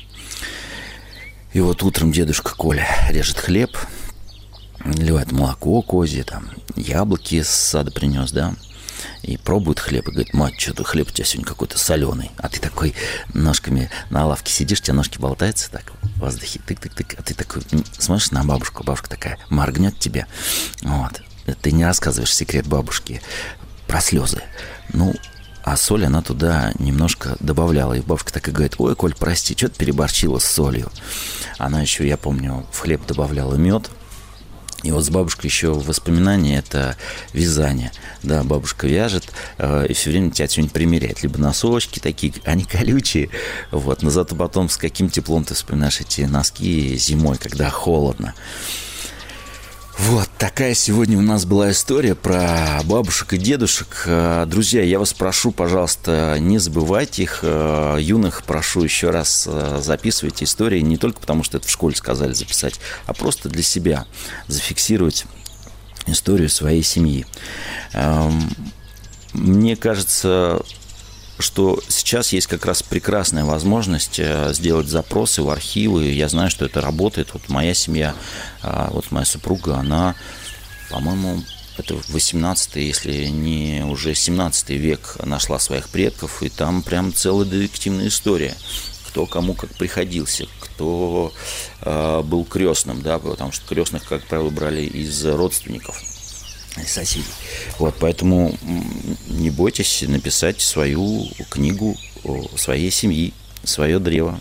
И 1.52 1.60
вот 1.60 1.82
утром 1.82 2.12
дедушка 2.12 2.54
Коля 2.54 2.86
режет 3.08 3.38
хлеб, 3.38 3.76
наливает 4.84 5.32
молоко 5.32 5.80
козье, 5.82 6.24
там, 6.24 6.50
яблоки 6.74 7.42
с 7.42 7.48
сада 7.48 7.90
принес, 7.90 8.32
да, 8.32 8.54
и 9.22 9.36
пробует 9.36 9.80
хлеб 9.80 10.08
и 10.08 10.10
говорит, 10.10 10.34
мать, 10.34 10.60
что-то 10.60 10.84
хлеб 10.84 11.08
у 11.08 11.10
тебя 11.10 11.24
сегодня 11.24 11.46
какой-то 11.46 11.78
соленый. 11.78 12.30
А 12.38 12.48
ты 12.48 12.60
такой 12.60 12.94
ножками 13.34 13.90
на 14.10 14.26
лавке 14.26 14.52
сидишь, 14.52 14.80
у 14.80 14.82
тебя 14.82 14.94
ножки 14.94 15.18
болтаются 15.18 15.70
так 15.70 15.92
в 16.02 16.20
воздухе, 16.20 16.60
тык-тык-тык, 16.66 17.16
а 17.18 17.22
ты 17.22 17.34
такой 17.34 17.62
смотришь 17.98 18.30
на 18.30 18.44
бабушку, 18.44 18.84
бабушка 18.84 19.08
такая 19.10 19.38
моргнет 19.50 19.98
тебе, 19.98 20.26
вот. 20.82 21.22
Ты 21.62 21.70
не 21.70 21.84
рассказываешь 21.84 22.34
секрет 22.34 22.66
бабушки 22.66 23.22
про 23.86 24.00
слезы. 24.00 24.42
Ну, 24.92 25.14
а 25.62 25.76
соль 25.76 26.06
она 26.06 26.22
туда 26.22 26.72
немножко 26.78 27.36
добавляла. 27.40 27.94
И 27.94 28.00
бабушка 28.00 28.32
так 28.32 28.48
и 28.48 28.52
говорит, 28.52 28.76
ой, 28.78 28.94
Коль, 28.94 29.14
прости, 29.14 29.56
что 29.56 29.68
ты 29.68 29.78
переборщила 29.78 30.38
с 30.38 30.44
солью. 30.44 30.90
Она 31.58 31.80
еще, 31.82 32.06
я 32.06 32.16
помню, 32.16 32.66
в 32.72 32.78
хлеб 32.78 33.04
добавляла 33.06 33.54
мед, 33.54 33.90
и 34.86 34.92
вот 34.92 35.04
с 35.04 35.10
бабушкой 35.10 35.50
еще 35.50 35.72
воспоминания– 35.72 36.58
это 36.58 36.96
вязание. 37.32 37.90
Да, 38.22 38.44
бабушка 38.44 38.86
вяжет 38.86 39.24
э, 39.58 39.86
и 39.88 39.92
все 39.94 40.10
время 40.10 40.30
тебя 40.30 40.48
что-нибудь 40.48 40.72
примеряет. 40.72 41.24
Либо 41.24 41.38
носочки 41.38 41.98
такие, 41.98 42.32
они 42.44 42.62
колючие, 42.62 43.30
вот, 43.72 44.02
но 44.02 44.10
зато 44.10 44.36
потом 44.36 44.68
с 44.68 44.76
каким 44.76 45.10
теплом 45.10 45.44
ты 45.44 45.54
вспоминаешь 45.54 46.00
эти 46.00 46.20
носки 46.20 46.96
зимой, 46.98 47.36
когда 47.36 47.68
холодно. 47.68 48.34
Вот 49.98 50.28
такая 50.36 50.74
сегодня 50.74 51.16
у 51.16 51.22
нас 51.22 51.46
была 51.46 51.70
история 51.70 52.14
про 52.14 52.80
бабушек 52.84 53.32
и 53.32 53.38
дедушек. 53.38 54.02
Э, 54.04 54.44
друзья, 54.46 54.82
я 54.82 54.98
вас 54.98 55.14
прошу, 55.14 55.52
пожалуйста, 55.52 56.36
не 56.38 56.58
забывайте 56.58 57.22
их. 57.22 57.40
Э, 57.42 57.96
юных 57.98 58.44
прошу 58.44 58.82
еще 58.82 59.08
раз 59.08 59.48
э, 59.50 59.80
записывайте 59.82 60.44
истории 60.44 60.80
не 60.80 60.98
только 60.98 61.20
потому, 61.20 61.42
что 61.42 61.56
это 61.56 61.66
в 61.66 61.70
школе 61.70 61.96
сказали 61.96 62.34
записать, 62.34 62.78
а 63.06 63.14
просто 63.14 63.48
для 63.48 63.62
себя 63.62 64.04
зафиксировать 64.48 65.24
историю 66.06 66.50
своей 66.50 66.82
семьи. 66.82 67.24
Эм, 67.94 68.50
мне 69.32 69.76
кажется, 69.76 70.60
что 71.38 71.80
сейчас 71.88 72.32
есть 72.32 72.46
как 72.46 72.64
раз 72.64 72.82
прекрасная 72.82 73.44
возможность 73.44 74.18
э, 74.18 74.52
сделать 74.52 74.88
запросы 74.88 75.42
в 75.42 75.50
архивы. 75.50 76.04
Я 76.04 76.28
знаю, 76.28 76.50
что 76.50 76.64
это 76.64 76.80
работает. 76.80 77.30
Вот 77.34 77.48
моя 77.48 77.74
семья, 77.74 78.14
а, 78.62 78.90
вот 78.90 79.10
моя 79.10 79.26
супруга, 79.26 79.76
она, 79.76 80.14
по-моему, 80.90 81.42
это 81.76 81.94
18 82.08 82.76
если 82.76 83.26
не 83.26 83.84
уже 83.84 84.14
17 84.14 84.70
век 84.70 85.18
нашла 85.22 85.58
своих 85.58 85.90
предков, 85.90 86.42
и 86.42 86.48
там 86.48 86.82
прям 86.82 87.12
целая 87.12 87.46
детективная 87.46 88.08
история. 88.08 88.54
Кто 89.08 89.26
кому 89.26 89.54
как 89.54 89.70
приходился, 89.70 90.46
кто 90.60 91.32
э, 91.82 92.22
был 92.22 92.44
крестным, 92.44 93.02
да, 93.02 93.18
потому 93.18 93.52
что 93.52 93.66
крестных, 93.66 94.04
как 94.08 94.24
правило, 94.24 94.50
брали 94.50 94.82
из 94.82 95.24
родственников 95.24 96.15
соседей. 96.86 97.24
Вот, 97.78 97.96
поэтому 97.98 98.56
не 99.28 99.50
бойтесь 99.50 100.04
написать 100.06 100.60
свою 100.60 101.28
книгу 101.48 101.96
своей 102.56 102.90
семьи, 102.90 103.32
свое 103.64 103.98
древо. 103.98 104.40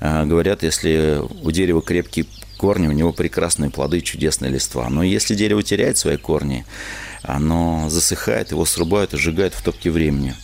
А, 0.00 0.24
говорят, 0.24 0.62
если 0.62 1.20
у 1.42 1.50
дерева 1.50 1.82
крепкие 1.82 2.26
корни, 2.56 2.88
у 2.88 2.92
него 2.92 3.12
прекрасные 3.12 3.70
плоды, 3.70 4.00
чудесные 4.00 4.50
листва. 4.50 4.88
Но 4.88 5.02
если 5.02 5.34
дерево 5.34 5.62
теряет 5.62 5.98
свои 5.98 6.16
корни, 6.16 6.64
оно 7.22 7.88
засыхает, 7.88 8.50
его 8.50 8.64
срубают 8.64 9.14
и 9.14 9.16
сжигают 9.16 9.54
в 9.54 9.62
топке 9.62 9.90
времени. 9.90 10.34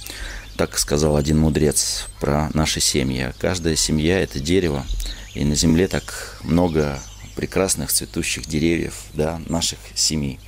Так 0.57 0.79
сказал 0.79 1.16
один 1.16 1.38
мудрец 1.38 2.07
про 2.20 2.51
наши 2.55 2.81
семьи. 2.81 3.33
Каждая 3.38 3.77
семья– 3.77 4.20
это 4.22 4.40
дерево, 4.40 4.87
и 5.35 5.44
на 5.44 5.55
земле 5.55 5.88
так 5.88 6.38
много 6.42 6.99
прекрасных 7.37 7.92
цветущих 7.92 8.46
деревьев, 8.46 8.94
да, 9.14 9.40
наших 9.46 9.79
семей. 9.94 10.40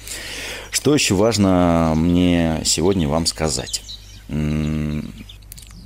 Что 0.70 0.94
еще 0.94 1.14
важно 1.14 1.92
мне 1.94 2.62
сегодня 2.64 3.06
вам 3.08 3.26
сказать? 3.26 3.82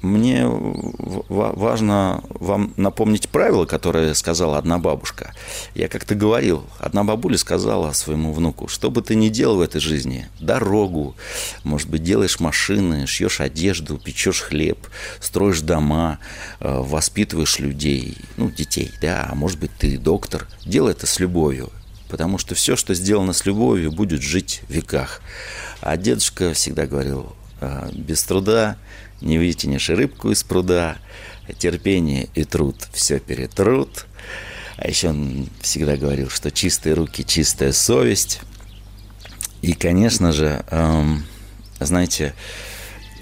Мне 0.03 0.49
важно 0.49 2.25
вам 2.29 2.75
напомнить 2.77 3.29
правила, 3.29 3.67
которые 3.67 4.17
сказала 4.17 4.59
одна 4.59 4.79
бабушка. 4.79 5.33
Я 5.77 5.87
как-то 5.87 6.17
говорил, 6.17 6.65
одна 6.79 7.05
бабуля 7.05 7.39
сказала 7.39 7.93
своему 7.93 8.33
внуку, 8.33 8.67
что 8.67 8.91
бы 8.91 9.01
ты 9.03 9.15
ни 9.15 9.29
делал 9.29 9.59
в 9.59 9.61
этой 9.61 9.81
жизни, 9.81 10.29
дорогу, 10.41 11.15
может 11.63 11.89
быть, 11.89 12.03
делаешь 12.03 12.41
машины, 12.41 13.07
шьешь 13.07 13.41
одежду, 13.41 13.97
печешь 13.97 14.41
хлеб, 14.41 14.89
строишь 15.21 15.61
дома, 15.61 16.19
э, 16.59 16.81
воспитываешь 16.81 17.61
людей, 17.61 18.17
ну, 18.37 18.51
детей, 18.51 18.91
да, 19.01 19.29
а 19.31 19.37
может 19.37 19.61
быть, 19.61 19.71
ты 19.79 19.97
доктор, 19.99 20.49
делай 20.67 20.93
это 20.93 21.07
с 21.07 21.21
любовью 21.21 21.71
потому 22.09 22.37
что 22.37 22.55
все, 22.55 22.77
что 22.77 22.93
сделано 22.93 23.33
с 23.33 23.47
любовью, 23.47 23.91
будет 23.91 24.21
жить 24.21 24.61
в 24.69 24.71
веках. 24.71 25.23
А 25.81 25.97
дедушка 25.97 26.53
всегда 26.53 26.87
говорил, 26.87 27.35
«А, 27.59 27.89
без 27.91 28.23
труда 28.25 28.77
не 29.23 29.39
вытянешь 29.39 29.89
рыбку 29.89 30.31
из 30.31 30.43
пруда, 30.43 30.99
терпение 31.59 32.29
и 32.35 32.45
труд 32.45 32.77
все 32.93 33.19
перетрут. 33.19 34.07
А 34.77 34.89
еще 34.89 35.11
он 35.11 35.49
всегда 35.61 35.97
говорил, 35.97 36.29
что 36.29 36.51
чистые 36.51 36.95
руки, 36.95 37.25
чистая 37.25 37.73
совесть. 37.73 38.41
И, 39.61 39.75
конечно 39.75 40.33
же, 40.33 40.65
эм, 40.71 41.25
знаете, 41.79 42.35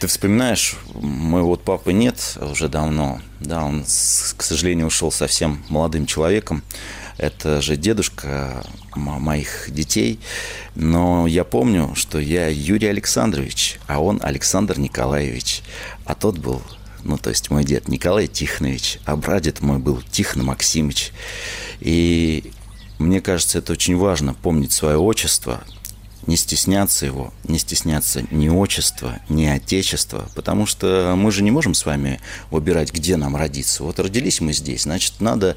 ты 0.00 0.06
вспоминаешь, 0.06 0.76
моего 0.94 1.48
вот 1.48 1.62
папы 1.62 1.92
нет 1.92 2.38
уже 2.40 2.68
давно, 2.68 3.20
да, 3.40 3.62
он, 3.62 3.84
к 3.84 4.42
сожалению, 4.42 4.86
ушел 4.86 5.12
совсем 5.12 5.62
молодым 5.68 6.06
человеком. 6.06 6.62
Это 7.20 7.60
же 7.60 7.76
дедушка 7.76 8.64
моих 8.94 9.66
детей. 9.68 10.18
Но 10.74 11.26
я 11.26 11.44
помню, 11.44 11.92
что 11.94 12.18
я 12.18 12.48
Юрий 12.48 12.88
Александрович, 12.88 13.78
а 13.86 14.00
он 14.00 14.20
Александр 14.22 14.78
Николаевич. 14.78 15.60
А 16.06 16.14
тот 16.14 16.38
был 16.38 16.62
ну, 17.04 17.18
то 17.18 17.30
есть 17.30 17.50
мой 17.50 17.64
дед 17.64 17.88
Николай 17.88 18.26
Тихонович, 18.26 19.00
а 19.04 19.16
прадед 19.16 19.60
мой 19.60 19.78
был 19.78 20.02
Тихон 20.10 20.44
Максимович. 20.44 21.12
И 21.80 22.52
мне 22.98 23.20
кажется, 23.20 23.58
это 23.58 23.72
очень 23.72 23.96
важно, 23.96 24.34
помнить 24.34 24.72
свое 24.72 24.98
отчество, 24.98 25.62
не 26.30 26.36
стесняться 26.36 27.06
его, 27.06 27.34
не 27.42 27.58
стесняться 27.58 28.22
ни 28.30 28.48
отчества, 28.48 29.18
ни 29.28 29.46
отечества, 29.46 30.28
потому 30.36 30.64
что 30.64 31.14
мы 31.16 31.32
же 31.32 31.42
не 31.42 31.50
можем 31.50 31.74
с 31.74 31.84
вами 31.84 32.20
выбирать, 32.52 32.92
где 32.92 33.16
нам 33.16 33.34
родиться. 33.34 33.82
Вот 33.82 33.98
родились 33.98 34.40
мы 34.40 34.52
здесь, 34.52 34.82
значит, 34.82 35.14
надо 35.18 35.56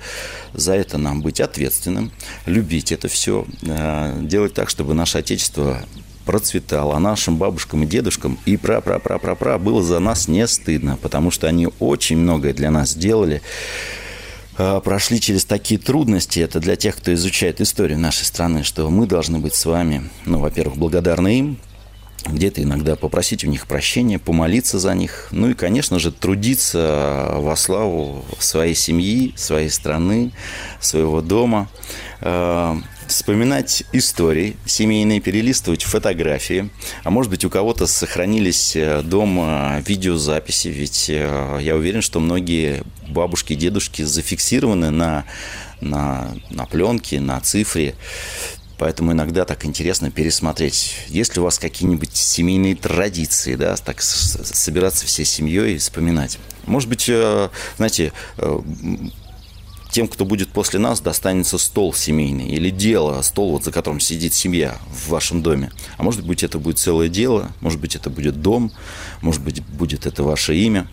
за 0.53 0.73
это 0.73 0.97
нам 0.97 1.21
быть 1.21 1.39
ответственным, 1.39 2.11
любить 2.47 2.91
это 2.91 3.07
все, 3.07 3.45
э, 3.61 4.19
делать 4.23 4.55
так, 4.55 4.67
чтобы 4.67 4.95
наше 4.95 5.19
отечество 5.19 5.85
процветал, 6.25 6.93
а 6.93 6.99
нашим 6.99 7.37
бабушкам 7.37 7.83
и 7.83 7.85
дедушкам 7.85 8.39
и 8.45 8.57
пра-пра-пра-пра-пра 8.57 9.59
было 9.59 9.83
за 9.83 9.99
нас 9.99 10.27
не 10.27 10.47
стыдно, 10.47 10.97
потому 10.97 11.29
что 11.29 11.47
они 11.47 11.69
очень 11.79 12.17
многое 12.17 12.53
для 12.53 12.71
нас 12.71 12.91
сделали 12.91 13.43
прошли 14.55 15.19
через 15.19 15.45
такие 15.45 15.79
трудности, 15.79 16.39
это 16.39 16.59
для 16.59 16.75
тех, 16.75 16.95
кто 16.97 17.13
изучает 17.13 17.61
историю 17.61 17.99
нашей 17.99 18.25
страны, 18.25 18.63
что 18.63 18.89
мы 18.89 19.07
должны 19.07 19.39
быть 19.39 19.55
с 19.55 19.65
вами, 19.65 20.09
ну, 20.25 20.39
во-первых, 20.39 20.77
благодарны 20.77 21.39
им, 21.39 21.57
где-то 22.25 22.63
иногда 22.63 22.95
попросить 22.95 23.43
у 23.43 23.47
них 23.47 23.67
прощения, 23.67 24.17
помолиться 24.17 24.79
за 24.79 24.93
них, 24.93 25.27
ну 25.31 25.49
и, 25.49 25.53
конечно 25.53 25.99
же, 25.99 26.11
трудиться 26.11 27.33
во 27.35 27.55
славу 27.55 28.23
своей 28.39 28.75
семьи, 28.75 29.33
своей 29.35 29.69
страны, 29.69 30.31
своего 30.79 31.21
дома, 31.21 31.69
а, 32.21 32.77
вспоминать 33.13 33.83
истории 33.91 34.57
семейные, 34.65 35.19
перелистывать 35.19 35.83
фотографии. 35.83 36.69
А 37.03 37.09
может 37.09 37.29
быть, 37.29 37.45
у 37.45 37.49
кого-то 37.49 37.87
сохранились 37.87 38.75
э, 38.75 39.01
дома 39.03 39.81
видеозаписи, 39.85 40.69
ведь 40.69 41.09
э, 41.09 41.59
я 41.61 41.75
уверен, 41.75 42.01
что 42.01 42.19
многие 42.19 42.83
бабушки 43.07 43.53
и 43.53 43.55
дедушки 43.55 44.01
зафиксированы 44.01 44.89
на, 44.89 45.25
на, 45.79 46.35
на 46.49 46.65
пленке, 46.65 47.19
на 47.19 47.39
цифре. 47.39 47.95
Поэтому 48.79 49.11
иногда 49.11 49.45
так 49.45 49.65
интересно 49.65 50.09
пересмотреть. 50.09 50.95
Есть 51.07 51.35
ли 51.35 51.41
у 51.41 51.43
вас 51.43 51.59
какие-нибудь 51.59 52.15
семейные 52.15 52.75
традиции, 52.75 53.55
да, 53.55 53.75
так 53.75 54.01
собираться 54.01 55.05
всей 55.05 55.25
семьей 55.25 55.75
и 55.75 55.77
вспоминать? 55.77 56.39
Может 56.65 56.89
быть, 56.89 57.05
э, 57.07 57.49
знаете, 57.77 58.11
тем, 59.93 60.07
кто 60.07 60.25
будет 60.25 60.49
после 60.49 60.79
нас, 60.79 60.99
достанется 60.99 61.57
стол 61.57 61.93
семейный 61.93 62.49
или 62.49 62.71
дело, 62.71 63.21
стол, 63.21 63.51
вот 63.51 63.63
за 63.63 63.71
которым 63.71 63.99
сидит 63.99 64.33
семья 64.33 64.77
в 64.87 65.09
вашем 65.09 65.43
доме. 65.43 65.71
А 65.97 66.03
может 66.03 66.25
быть, 66.25 66.43
это 66.43 66.57
будет 66.57 66.79
целое 66.79 67.09
дело, 67.09 67.51
может 67.61 67.79
быть, 67.79 67.95
это 67.95 68.09
будет 68.09 68.41
дом, 68.41 68.71
может 69.21 69.41
быть, 69.43 69.63
будет 69.63 70.07
это 70.07 70.23
ваше 70.23 70.57
имя. 70.57 70.87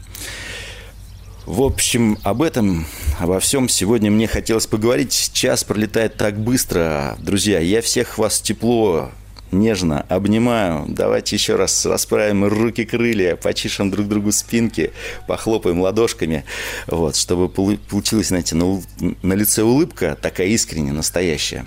В 1.46 1.62
общем, 1.62 2.18
об 2.22 2.42
этом, 2.42 2.86
обо 3.18 3.40
всем 3.40 3.68
сегодня 3.70 4.10
мне 4.10 4.26
хотелось 4.26 4.66
поговорить. 4.66 5.30
Час 5.32 5.64
пролетает 5.64 6.16
так 6.16 6.38
быстро. 6.38 7.16
Друзья, 7.20 7.58
я 7.58 7.80
всех 7.80 8.18
вас 8.18 8.40
тепло 8.40 9.10
нежно 9.52 10.02
обнимаю. 10.08 10.84
Давайте 10.88 11.36
еще 11.36 11.56
раз 11.56 11.86
расправим 11.86 12.44
руки-крылья, 12.44 13.36
почишем 13.36 13.90
друг 13.90 14.08
другу 14.08 14.32
спинки, 14.32 14.92
похлопаем 15.26 15.80
ладошками, 15.80 16.44
вот, 16.86 17.16
чтобы 17.16 17.48
получилась, 17.48 18.28
знаете, 18.28 18.54
на, 18.54 18.82
на 19.22 19.32
лице 19.34 19.62
улыбка 19.62 20.16
такая 20.20 20.48
искренняя, 20.48 20.92
настоящая. 20.92 21.66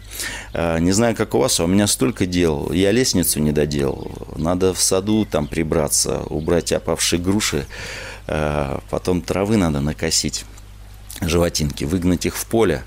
А, 0.53 0.77
не 0.79 0.91
знаю, 0.91 1.15
как 1.15 1.35
у 1.35 1.39
вас, 1.39 1.59
а 1.59 1.65
у 1.65 1.67
меня 1.67 1.87
столько 1.87 2.25
дел. 2.25 2.71
Я 2.71 2.91
лестницу 2.91 3.39
не 3.39 3.51
доделал. 3.51 4.11
Надо 4.35 4.73
в 4.73 4.81
саду 4.81 5.25
там 5.25 5.47
прибраться, 5.47 6.21
убрать 6.29 6.71
опавшие 6.71 7.19
груши. 7.19 7.65
А, 8.27 8.81
потом 8.89 9.21
травы 9.21 9.57
надо 9.57 9.81
накосить, 9.81 10.45
животинки, 11.21 11.83
выгнать 11.83 12.25
их 12.25 12.35
в 12.35 12.45
поле. 12.45 12.83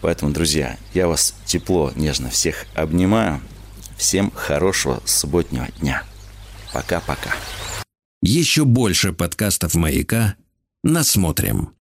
Поэтому, 0.00 0.32
друзья, 0.32 0.76
я 0.94 1.08
вас 1.08 1.34
тепло, 1.44 1.92
нежно 1.94 2.30
всех 2.30 2.66
обнимаю. 2.74 3.40
Всем 4.00 4.32
хорошего 4.34 5.02
субботнего 5.04 5.68
дня. 5.78 6.04
Пока-пока. 6.72 7.32
Еще 8.22 8.64
больше 8.64 9.12
подкастов 9.12 9.74
«Маяка» 9.74 10.36
насмотрим. 10.82 11.74